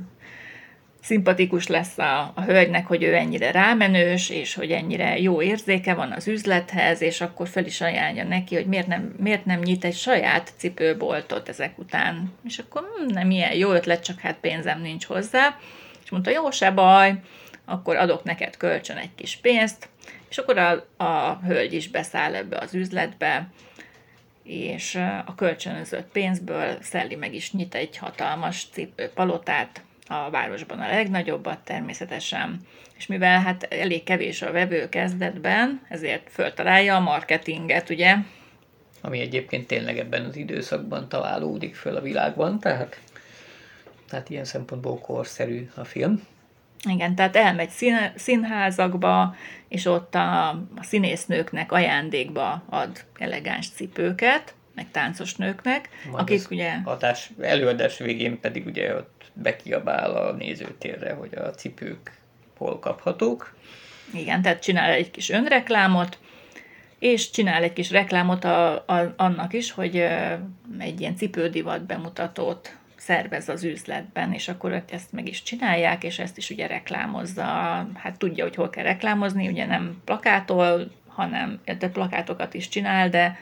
[1.01, 6.12] szimpatikus lesz a, a hölgynek, hogy ő ennyire rámenős, és hogy ennyire jó érzéke van
[6.12, 9.95] az üzlethez, és akkor fel is ajánlja neki, hogy miért nem, miért nem nyit egy
[9.95, 12.34] saját cipőboltot ezek után.
[12.45, 15.58] És akkor hm, nem ilyen jó ötlet, csak hát pénzem nincs hozzá.
[16.03, 17.14] És mondta, jó, se baj,
[17.70, 19.89] akkor adok neked kölcsön egy kis pénzt,
[20.30, 23.47] és akkor a, a hölgy is beszáll ebbe az üzletbe,
[24.43, 24.95] és
[25.26, 32.59] a kölcsönözött pénzből Szelli meg is nyit egy hatalmas cipőpalotát, a városban a legnagyobbat természetesen,
[32.97, 38.15] és mivel hát elég kevés a vevő kezdetben, ezért föltalálja a marketinget, ugye?
[39.01, 42.99] ami egyébként tényleg ebben az időszakban találódik föl a világban, tehát,
[44.09, 46.28] tehát ilyen szempontból korszerű a film.
[46.89, 49.36] Igen, tehát elmegy szín, színházakba,
[49.67, 56.73] és ott a, a színésznőknek ajándékba ad elegáns cipőket, meg táncos nőknek, Majd akik ugye...
[56.84, 62.11] Adás, előadás végén pedig ugye ott bekiabál a nézőtérre, hogy a cipők
[62.57, 63.55] hol kaphatók.
[64.13, 66.17] Igen, tehát csinál egy kis önreklámot,
[66.99, 69.95] és csinál egy kis reklámot a, a, annak is, hogy
[70.80, 72.78] egy ilyen cipődivat bemutatót
[73.08, 77.43] szervez az üzletben, és akkor ezt meg is csinálják, és ezt is ugye reklámozza,
[77.95, 83.39] hát tudja, hogy hol kell reklámozni, ugye nem plakátol, hanem, de plakátokat is csinál, de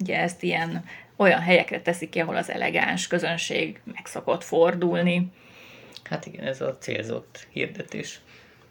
[0.00, 0.84] ugye ezt ilyen
[1.16, 5.32] olyan helyekre teszik ki, ahol az elegáns közönség meg szokott fordulni.
[6.04, 8.20] Hát igen, ez a célzott hirdetés.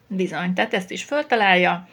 [0.06, 1.88] Bizony, tehát ezt is föltalálja,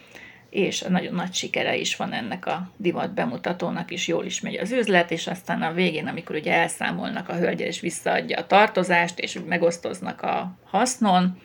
[0.52, 4.72] és nagyon nagy sikere is van ennek a divat bemutatónak is, jól is megy az
[4.72, 9.40] üzlet, és aztán a végén, amikor ugye elszámolnak a hölgyel, és visszaadja a tartozást, és
[9.48, 11.38] megosztoznak a hasznon,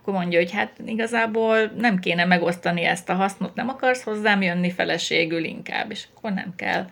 [0.00, 4.70] akkor mondja, hogy hát igazából nem kéne megosztani ezt a hasznot, nem akarsz hozzám jönni
[4.70, 6.86] feleségül inkább, és akkor nem kell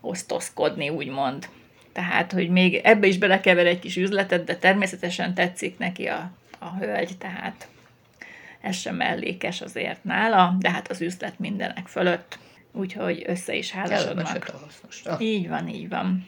[0.00, 1.48] osztozkodni, úgymond.
[1.92, 6.76] Tehát, hogy még ebbe is belekever egy kis üzletet, de természetesen tetszik neki a, a
[6.78, 7.68] hölgy, tehát
[8.64, 12.38] ez sem mellékes azért nála, de hát az üzlet mindenek fölött,
[12.72, 14.26] úgyhogy össze is házasodnak.
[15.20, 16.26] Így van, így van.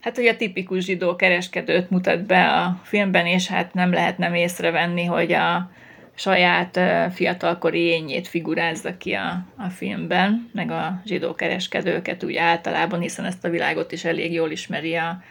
[0.00, 4.34] Hát ugye a tipikus zsidó kereskedőt mutat be a filmben, és hát nem lehet nem
[4.34, 5.70] észrevenni, hogy a
[6.14, 6.80] saját
[7.14, 13.44] fiatalkori ényét figurázza ki a, a filmben, meg a zsidó kereskedőket úgy általában, hiszen ezt
[13.44, 15.22] a világot is elég jól ismeri a,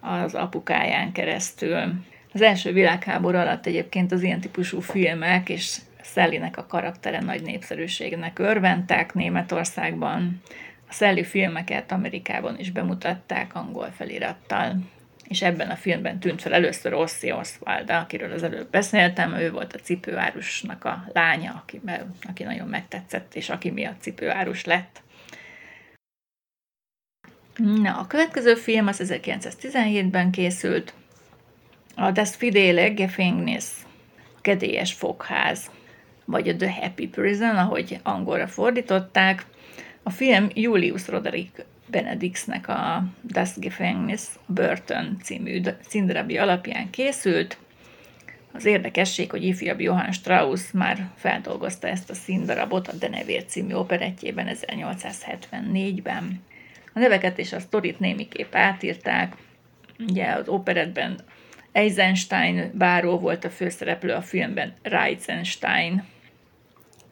[0.00, 1.92] az apukáján keresztül.
[2.36, 8.38] Az első világháború alatt egyébként az ilyen típusú filmek és Szellinek a karaktere nagy népszerűségnek
[8.38, 10.42] örventek Németországban.
[10.88, 14.76] A Szelli filmeket Amerikában is bemutatták angol felirattal.
[15.28, 19.72] És ebben a filmben tűnt fel először Ossi Oswald, akiről az előbb beszéltem, ő volt
[19.74, 21.80] a cipőárusnak a lánya, aki,
[22.28, 25.02] aki nagyon megtetszett, és aki miatt cipőárus lett.
[27.56, 30.94] Na, a következő film az 1917-ben készült,
[31.98, 33.64] a Das Fidele Gefängnis,
[34.40, 35.70] kedélyes fogház,
[36.24, 39.46] vagy a The Happy Prison, ahogy angolra fordították.
[40.02, 47.58] A film Julius Roderick Benedixnek a Das Gefängnis, a Börtön című színdarabja alapján készült.
[48.52, 54.48] Az érdekesség, hogy ifjabb Johann Strauss már feldolgozta ezt a színdarabot a Denevér című operettjében
[54.50, 56.42] 1874-ben.
[56.94, 59.36] A neveket és a sztorit némiképp átírták.
[59.98, 61.18] Ugye az operetben
[61.76, 66.04] Eisenstein báró volt a főszereplő, a filmben Reitzenstein.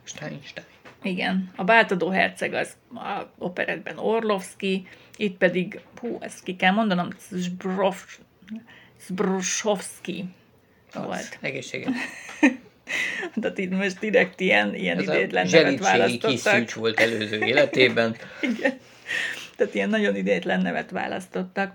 [0.05, 0.67] Steinstein.
[1.03, 4.87] Igen, a bátadó herceg az a operetben Orlovski,
[5.17, 7.97] itt pedig, hú, ezt ki kell mondanom, Zbrov,
[9.07, 10.25] Zbroshovski
[10.93, 11.39] Az, volt.
[11.41, 11.89] Egészséges.
[13.41, 16.75] Tehát itt most direkt ilyen, ilyen Ez idétlen nevet választottak.
[16.75, 18.17] volt előző életében.
[18.57, 18.79] Igen.
[19.57, 21.75] Tehát ilyen nagyon idétlen nevet választottak.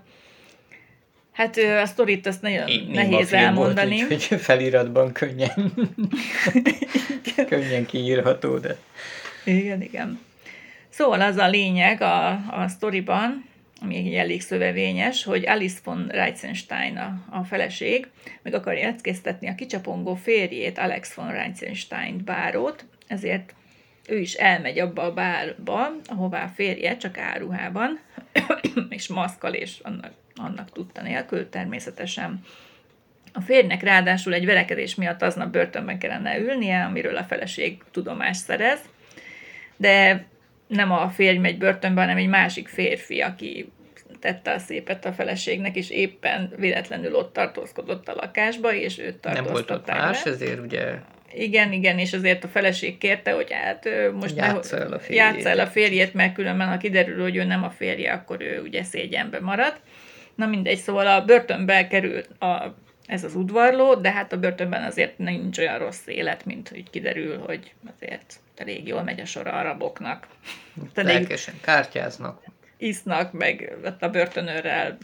[1.32, 3.96] Hát a sztorit azt nagyon néma nehéz elmondani.
[3.96, 5.72] Volt, úgyhogy feliratban könnyen,
[7.48, 8.76] könnyen kiírható, de
[9.44, 10.20] Igen, igen.
[10.88, 13.48] Szóval az a lényeg a, a sztoriban,
[13.82, 18.06] ami egy elég szövevényes, hogy Alice von Reitzenstein a, a feleség,
[18.42, 23.54] meg akarja leckésztetni a kicsapongó férjét, Alex von Reitzenstein bárót, ezért
[24.08, 28.00] ő is elmegy abba a bárba, ahová a férje csak áruhában,
[28.88, 30.12] és maszkal, és annak,
[30.44, 32.40] annak tudta nélkül természetesen.
[33.32, 38.80] A férjnek ráadásul egy verekedés miatt aznap börtönben kellene ülnie, amiről a feleség tudomást szerez,
[39.76, 40.24] de
[40.66, 43.72] nem a férj megy börtönbe, hanem egy másik férfi, aki
[44.20, 49.34] tette a szépet a feleségnek, és éppen véletlenül ott tartózkodott a lakásba, és őt nem
[49.34, 50.30] volt tartóztatták más, le.
[50.30, 50.94] ezért ugye
[51.32, 55.18] Igen, igen, és azért a feleség kérte, hogy hát most Játsza el a férjét.
[55.18, 58.60] játsza el a férjét, mert különben, ha kiderül, hogy ő nem a férje, akkor ő
[58.60, 59.80] ugye szégyenbe marad.
[60.40, 62.74] Na mindegy, szóval a börtönbe került a,
[63.06, 67.38] ez az udvarló, de hát a börtönben azért nincs olyan rossz élet, mint hogy kiderül,
[67.38, 70.26] hogy azért elég jól megy a sor a araboknak.
[70.94, 72.42] Elég lelkesen kártyáznak,
[72.76, 74.98] isznak, meg ott a börtönőrrel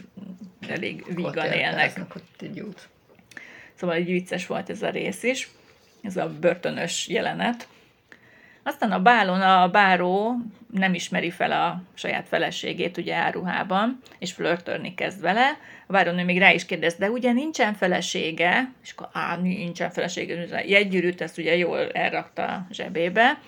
[0.67, 1.97] elég vígan élnek.
[2.15, 2.87] ott egy jót.
[3.73, 5.49] Szóval így vicces volt ez a rész is,
[6.01, 7.67] ez a börtönös jelenet.
[8.67, 10.35] Aztán a bálon a báró
[10.73, 15.57] nem ismeri fel a saját feleségét ugye áruhában, és flörtölni kezd vele.
[15.87, 20.63] A bárónő még rá is kérdez, de ugye nincsen felesége, és akkor á, nincsen felesége,
[20.65, 23.39] jegygyűrűt ezt ugye jól elrakta a zsebébe,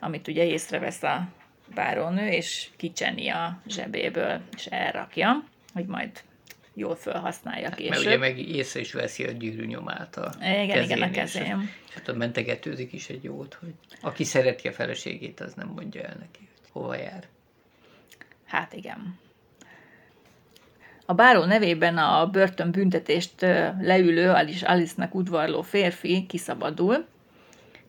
[0.00, 1.28] amit ugye észrevesz a
[1.74, 6.10] bárónő, és kicseni a zsebéből, és elrakja, hogy majd
[6.78, 8.18] jól felhasználja Mert ugye később.
[8.20, 11.70] meg észre is veszi a gyűrű nyomát a Igen, igen, a kezén, és- kezén.
[11.88, 16.02] És hát ott mentegetőzik is egy jót, hogy aki szereti a feleségét, az nem mondja
[16.02, 17.24] el neki, hogy hova jár.
[18.44, 19.18] Hát igen.
[21.06, 27.06] A báró nevében a börtönbüntetést ö, leülő Alice, Alice-nak udvarló férfi kiszabadul,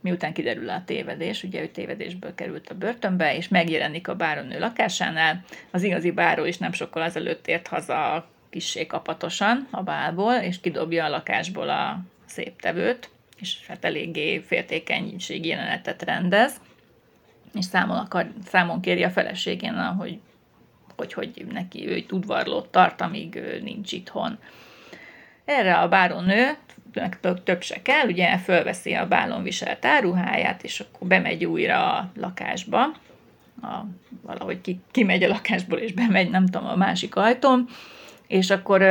[0.02, 5.44] miután kiderül a tévedés, ugye ő tévedésből került a börtönbe, és megjelenik a báronő lakásánál.
[5.72, 11.06] Az igazi báró is nem sokkal azelőtt ért haza kissé kapatosan a bálból, és kidobja
[11.06, 16.62] a lakásból a szép tevőt, és hát eléggé féltékenység jelenetet rendez,
[17.54, 20.20] és számon, akar, számon kéri a feleségén, hogy
[20.98, 24.38] hogy, hogy neki ő udvarlót tart, amíg nincs itthon.
[25.46, 26.58] Erre a báronő,
[26.94, 31.94] meg tö- több se kell, ugye fölveszi a bálon viselt áruháját, és akkor bemegy újra
[31.94, 32.84] a lakásba,
[33.62, 33.86] a,
[34.22, 37.68] valahogy ki, kimegy a lakásból, és bemegy, nem tudom, a másik ajtón,
[38.28, 38.84] és akkor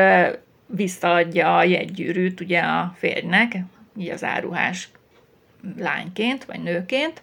[0.67, 3.57] visszaadja a jegygyűrűt ugye a férjnek,
[3.99, 4.89] így az áruhás
[5.79, 7.23] lányként, vagy nőként,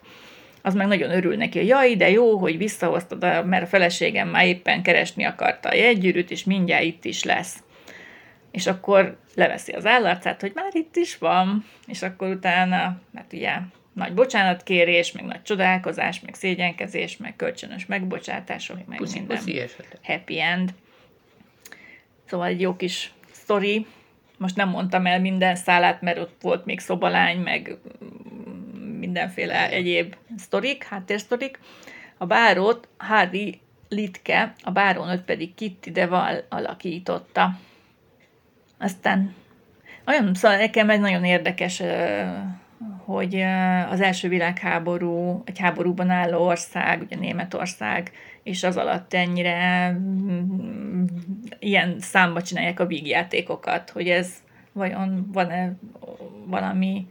[0.61, 4.45] az meg nagyon örül neki, hogy jaj, de jó, hogy visszahoztad, mert a feleségem már
[4.45, 7.63] éppen keresni akarta a jegygyűrűt, és mindjárt itt is lesz.
[8.51, 13.51] És akkor leveszi az állarcát, hogy már itt is van, és akkor utána, hát ugye
[13.93, 19.99] nagy bocsánatkérés, meg nagy csodálkozás, meg szégyenkezés, meg kölcsönös megbocsátások, meg Puszi, minden puszi esetleg.
[20.03, 20.73] happy end.
[22.33, 23.85] Szóval egy jó kis sztori.
[24.37, 30.15] Most nem mondtam el minden szálát, mert ott volt még szobalány, meg mm, mindenféle egyéb
[30.37, 31.59] sztorik, háttérsztorik.
[32.17, 33.59] A bárót Harry
[33.89, 37.59] Litke, a bárónőt pedig Kitty Deval alakította.
[38.77, 39.35] Aztán
[40.07, 41.81] olyan, szóval nekem egy nagyon érdekes,
[43.05, 43.35] hogy
[43.89, 48.11] az első világháború, egy háborúban álló ország, ugye Németország,
[48.43, 51.05] és az alatt ennyire mm,
[51.59, 54.29] ilyen számba csinálják a vígjátékokat, hogy ez
[54.71, 55.73] vajon van-e
[56.45, 57.07] valami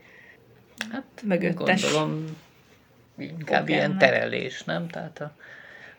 [0.91, 2.25] Hát mögöttes Gondolom
[3.19, 3.99] inkább ilyen ennek.
[3.99, 4.89] terelés, nem?
[4.89, 5.35] Tehát a,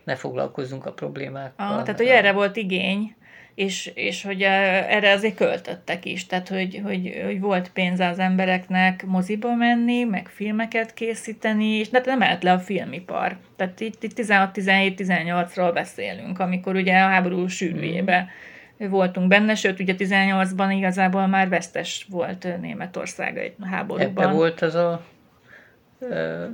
[0.03, 1.77] ne foglalkozzunk a problémákkal.
[1.77, 3.15] Ah, tehát, hogy erre volt igény,
[3.55, 8.19] és, és hogy eh, erre azért költöttek is, tehát hogy, hogy, hogy volt pénze az
[8.19, 13.37] embereknek moziba menni, meg filmeket készíteni, és hát nem állt le a filmipar.
[13.55, 18.29] Tehát itt, itt 16-17-18-ról beszélünk, amikor ugye a háború sűrűjébe
[18.77, 24.23] voltunk benne, sőt ugye 18-ban igazából már vesztes volt Németország egy háborúban.
[24.23, 25.03] Ebbe volt az a
[25.99, 26.45] ö,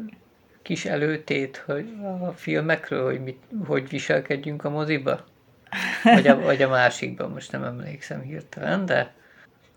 [0.61, 1.89] kis előtét hogy
[2.21, 5.25] a filmekről, hogy, mit, hogy viselkedjünk a moziba?
[6.03, 9.13] Vagy a, vagy a másikban, most nem emlékszem hirtelen, de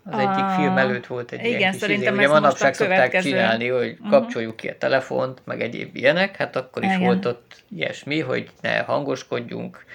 [0.05, 2.23] az egyik A- film előtt volt egy igen, ilyen kis szerintem izé.
[2.23, 3.13] Ugye manapság szokták.
[3.13, 3.21] Mhm.
[3.21, 7.01] csinálni, hogy kapcsoljuk ki a telefont, meg egyéb ilyenek, hát akkor is Igen.
[7.03, 9.85] volt ott ilyesmi, hogy ne hangoskodjunk,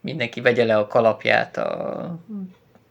[0.00, 2.18] mindenki vegye le a kalapját a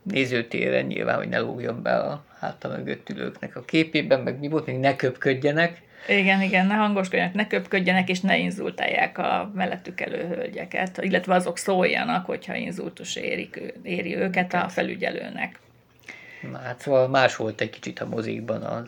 [0.03, 4.65] nézőtéren, nyilván, hogy ne lógjon be a háta mögött ülőknek a képében, meg mi volt,
[4.65, 5.82] még ne köpködjenek.
[6.08, 11.58] Igen, igen, ne hangoskodjanak, ne köpködjenek, és ne inzultálják a mellettük elő hölgyeket, illetve azok
[11.58, 15.60] szóljanak, hogyha inzultus érik, éri őket a felügyelőnek.
[16.52, 18.84] Na, hát szóval más volt egy kicsit a mozikban a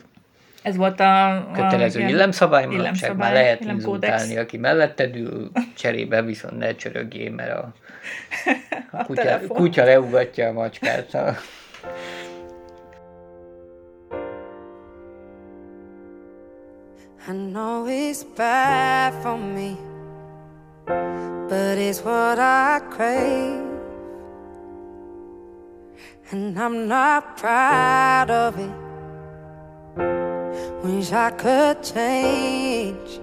[0.62, 1.46] Ez volt a...
[1.54, 7.50] kötelező a, illemszabály, illemszabály, már lehet inzultálni, aki melletted ül, cserébe viszont ne csörögjél, mert
[7.50, 7.72] a,
[8.90, 9.56] a kutya, telefon.
[9.56, 11.16] kutya leugatja a macskát.
[17.28, 19.76] I know it's bad for me,
[20.86, 23.60] but it's what I crave.
[26.30, 28.70] And I'm not proud of it.
[30.82, 33.20] Wish I could change.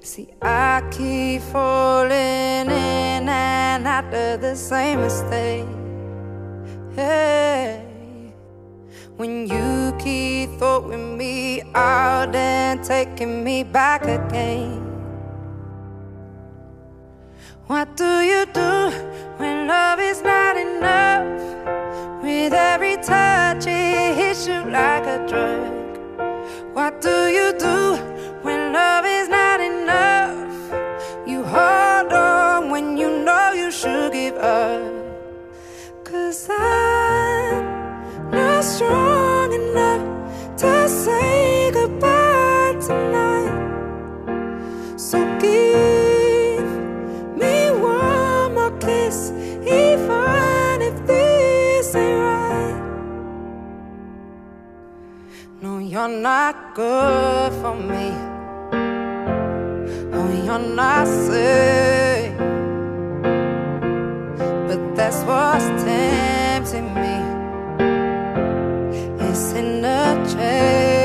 [0.00, 5.66] See, I keep falling in and out of the same mistake.
[6.94, 7.77] Hey.
[9.18, 14.78] When you keep throwing me out and taking me back again.
[17.66, 18.92] What do you do
[19.38, 21.26] when love is not enough?
[22.22, 25.74] With every touch, it hits you like a drug.
[26.72, 27.96] What do you do
[28.42, 30.38] when love is not enough?
[31.26, 34.80] You hold on when you know you should give up.
[36.04, 36.87] Cause not
[38.78, 40.04] strong enough
[40.56, 43.50] to say goodbye tonight.
[44.96, 46.70] So give
[47.42, 49.32] me one more kiss,
[49.66, 52.80] even if this ain't right.
[55.60, 58.08] No, you're not good for me.
[60.16, 62.38] Oh, you're not safe.
[64.68, 67.17] But that's what's tempting me.
[70.34, 70.97] In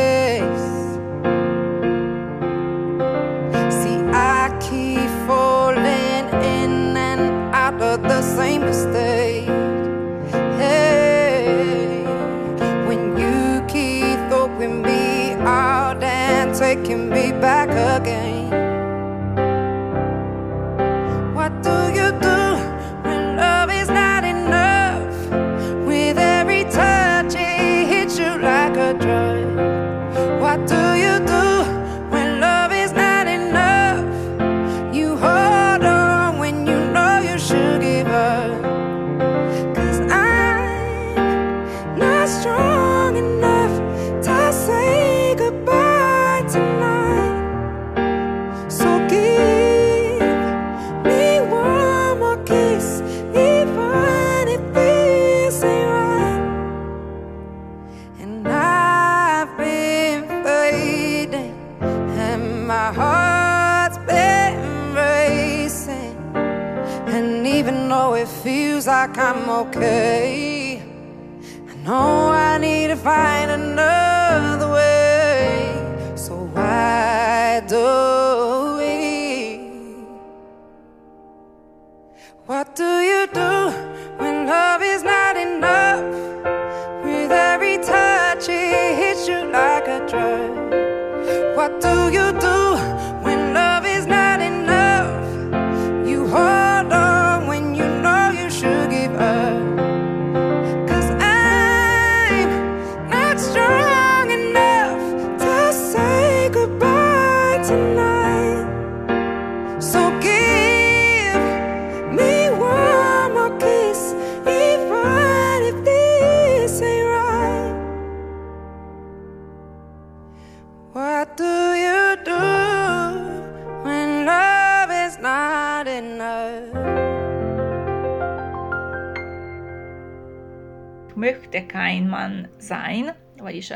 [131.15, 133.75] Möchte kein Mann sein, vagyis a,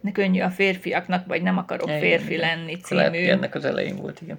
[0.00, 2.48] ne könnyű a férfiaknak, vagy nem akarok Igen, férfi igen.
[2.48, 3.26] lenni Lehet, című.
[3.26, 4.38] ennek az elején volt, igen.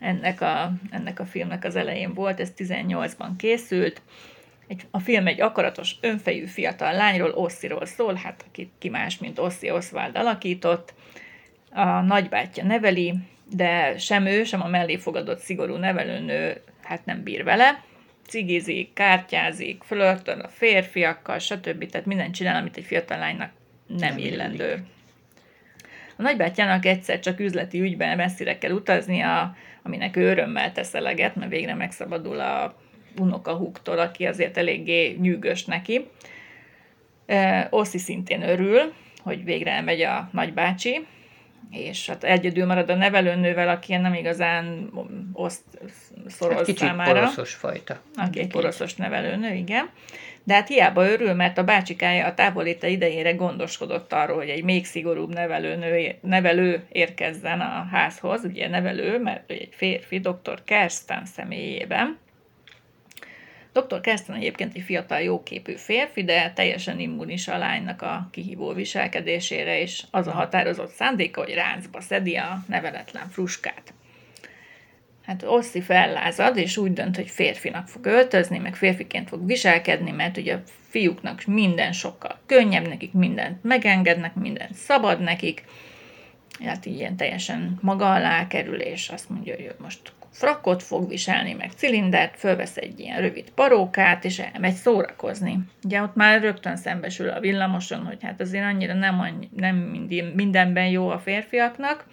[0.00, 4.02] ennek a, ennek a filmnek az elején volt, ez 18-ban készült.
[4.66, 9.38] Egy, a film egy akaratos, önfejű fiatal lányról, Ossziról szól, hát ki, ki más, mint
[9.38, 10.94] Ossi Oswald alakított.
[11.70, 13.14] A nagybátyja neveli,
[13.50, 17.84] de sem ő, sem a mellé fogadott szigorú nevelőnő hát nem bír vele.
[18.26, 21.90] Cigizik, kártyázik, flörtöl a férfiakkal, stb.
[21.90, 23.50] Tehát mindent csinál, amit egy fiatal lánynak
[23.86, 24.32] nem, Nem nem illik.
[24.32, 24.86] illendő.
[26.16, 31.50] A nagybátyjának egyszer csak üzleti ügyben messzire kell utaznia, aminek ő örömmel tesz eleget, mert
[31.50, 32.76] végre megszabadul a
[33.18, 36.06] unokahúgtól, aki azért eléggé nyűgös neki.
[37.70, 41.06] Oszi szintén örül, hogy végre elmegy a nagybácsi,
[41.70, 44.90] és hát egyedül marad a nevelőnővel, aki nem igazán
[45.32, 45.62] oszt
[46.28, 48.00] szorol Hát kicsit számára poroszos fajta.
[48.16, 49.88] aki egy poroszos nevelőnő, igen.
[50.46, 54.86] De hát hiába örül, mert a bácsikája a távoléte idejére gondoskodott arról, hogy egy még
[54.86, 60.64] szigorúbb nevelőnő, nevelő érkezzen a házhoz, ugye nevelő, mert egy férfi, dr.
[60.64, 62.18] Kersten személyében.
[63.74, 64.00] Dr.
[64.00, 70.02] Kersten egyébként egy fiatal, jóképű férfi, de teljesen immunis a lánynak a kihívó viselkedésére, és
[70.10, 73.94] az a határozott szándéka, hogy ráncba szedi a neveletlen fruskát.
[75.26, 80.36] Hát Oszi fellázad, és úgy dönt, hogy férfinak fog öltözni, meg férfiként fog viselkedni, mert
[80.36, 85.64] ugye a fiúknak minden sokkal könnyebb, nekik mindent megengednek, mindent szabad nekik.
[86.64, 91.52] Hát így ilyen teljesen maga alá kerül, és azt mondja, hogy most frakot fog viselni,
[91.52, 95.58] meg cilindert, fölvesz egy ilyen rövid parókát, és elmegy szórakozni.
[95.84, 100.34] Ugye ott már rögtön szembesül a villamoson, hogy hát azért annyira nem, annyi, nem mind-
[100.34, 102.04] mindenben jó a férfiaknak,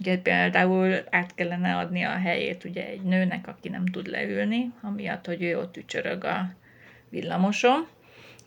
[0.00, 5.26] Ugye például át kellene adni a helyét ugye egy nőnek, aki nem tud leülni, amiatt,
[5.26, 6.54] hogy ő ott ücsörög a
[7.08, 7.86] villamoson.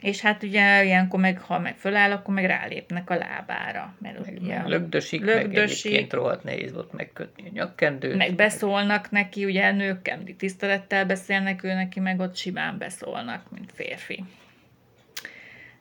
[0.01, 3.95] És hát ugye ilyenkor meg, ha meg föláll, akkor meg rálépnek a lábára.
[4.01, 5.85] Mert Meg ugye lögdösik, meg lögdösik.
[5.85, 8.17] egyébként rohadt nehéz volt megkötni a nyakkendőt.
[8.17, 13.71] meg beszólnak neki, ugye nők mindig tisztelettel beszélnek ő neki, meg ott simán beszólnak, mint
[13.73, 14.23] férfi.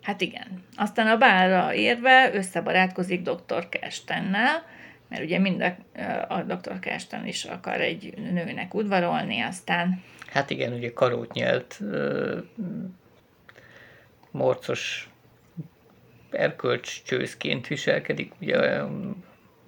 [0.02, 0.64] Hát igen.
[0.76, 3.68] Aztán a bálra érve összebarátkozik dr.
[3.68, 4.64] Kerstennel,
[5.08, 5.76] mert ugye mind a,
[6.34, 6.78] a dr.
[6.78, 10.02] Kersten is akar egy nőnek udvarolni, aztán
[10.32, 11.80] Hát igen, ugye karót nyelt,
[14.36, 15.08] morcos
[16.30, 18.80] erkölcs csőszként viselkedik, ugye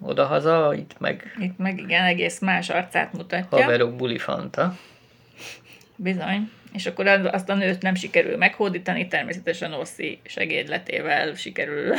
[0.01, 3.61] odahaza, itt meg itt meg igen, egész más arcát mutatja.
[3.61, 4.77] haverok bulifanta.
[5.95, 6.49] Bizony.
[6.73, 11.93] És akkor az- azt a nőt nem sikerül meghódítani, természetesen Oszi segédletével sikerül,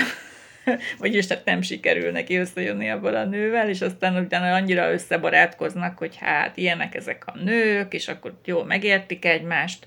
[0.99, 6.17] vagyis hát nem sikerül neki összejönni abban a nővel, és aztán utána annyira összebarátkoznak, hogy
[6.17, 9.87] hát ilyenek ezek a nők, és akkor jól megértik egymást,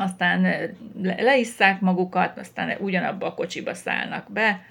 [0.00, 0.70] aztán
[1.02, 4.64] leisszák magukat, aztán ugyanabba a kocsiba szállnak be,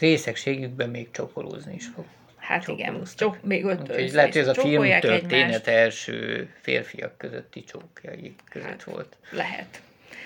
[0.00, 2.04] Részegségükben még csókolózni is fog.
[2.36, 5.66] hát igen, csok, még öt Úgyhogy lehet, hogy ez a film történet egymást.
[5.66, 8.84] első férfiak közötti csókjai között Hát.
[8.84, 9.16] volt.
[9.30, 9.82] Lehet.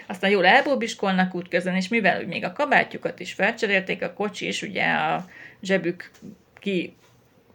[0.07, 4.85] Aztán jól elbóbiskolnak útközben, és mivel még a kabátjukat is felcserélték, a kocsi is ugye
[4.85, 5.27] a
[5.63, 6.11] zsebük
[6.59, 6.97] ki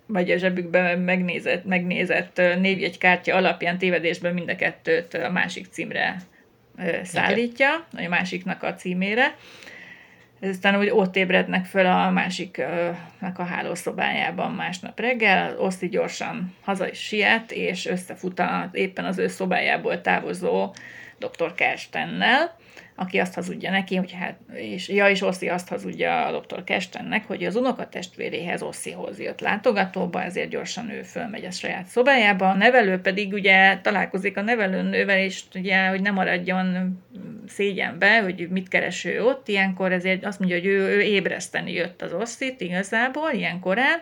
[0.05, 6.15] vagy a zsebükben megnézett, megnézett névjegykártya alapján tévedésben mind a kettőt a másik címre
[7.03, 9.35] szállítja, a másiknak a címére.
[10.41, 16.99] Aztán úgy ott ébrednek föl a másiknak a hálószobájában másnap reggel, Oszi gyorsan haza is
[16.99, 20.73] siet, és összefut a, éppen az ő szobájából távozó
[21.27, 21.53] dr.
[21.53, 22.55] Kerstennel,
[22.95, 26.63] aki azt hazudja neki, hogy hát, és, ja, és Oszi azt hazudja a dr.
[26.63, 32.49] Kerstennek, hogy az unokatestvéréhez Osszihoz jött látogatóba, ezért gyorsan ő fölmegy a saját szobájába.
[32.49, 36.99] A nevelő pedig ugye találkozik a nevelőnővel, és ugye, hogy ne maradjon
[37.47, 42.01] szégyenbe, hogy mit keres ő ott, ilyenkor ezért azt mondja, hogy ő, ő ébreszteni jött
[42.01, 44.01] az Osszit igazából, ilyen korán,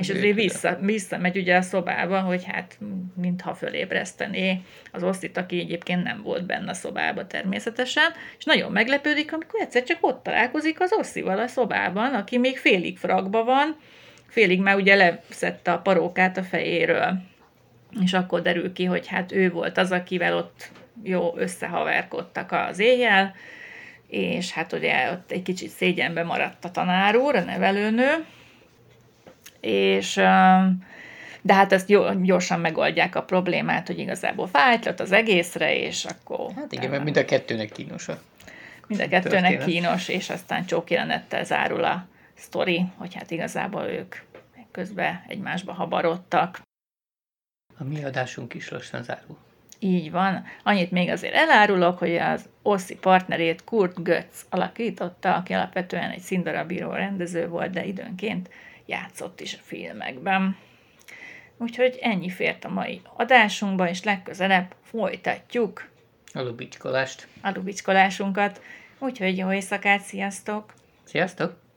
[0.00, 2.78] és azért vissza, visszamegy ugye a szobába, hogy hát
[3.16, 4.60] mintha fölébresztené
[4.92, 9.82] az Osztit, aki egyébként nem volt benne a szobába természetesen, és nagyon meglepődik, amikor egyszer
[9.82, 13.76] csak ott találkozik az Osszival a szobában, aki még félig frakba van,
[14.26, 17.22] félig már ugye leszette a parókát a fejéről.
[18.02, 20.70] És akkor derül ki, hogy hát ő volt az, akivel ott
[21.02, 23.34] jó összehaverkodtak az éjjel,
[24.08, 28.24] és hát ugye ott egy kicsit szégyenbe maradt a tanár úr, a nevelőnő,
[29.60, 30.14] és
[31.42, 31.86] de hát ezt
[32.22, 37.16] gyorsan megoldják a problémát, hogy igazából fájtlat az egészre, és akkor Hát igen, mert mind
[37.16, 38.18] a kettőnek kínos a
[38.86, 39.64] mind a kettőnek történet.
[39.64, 44.14] kínos, és aztán csókjelenettel zárul a sztori, hogy hát igazából ők
[44.70, 46.60] közben egymásba habarodtak.
[47.78, 49.36] A mi adásunk is lassan zárul.
[49.78, 50.44] Így van.
[50.62, 56.90] Annyit még azért elárulok, hogy az Oszi partnerét Kurt Götz alakította, aki alapvetően egy színdarabíró
[56.90, 58.48] rendező volt, de időnként
[58.90, 60.56] játszott is a filmekben.
[61.56, 65.88] Úgyhogy ennyi fért a mai adásunkba, és legközelebb folytatjuk
[66.32, 67.26] A lubicskolást.
[67.42, 68.62] a lubickolásunkat.
[68.98, 70.74] Úgyhogy jó éjszakát, sziasztok!
[71.04, 71.69] Sziasztok!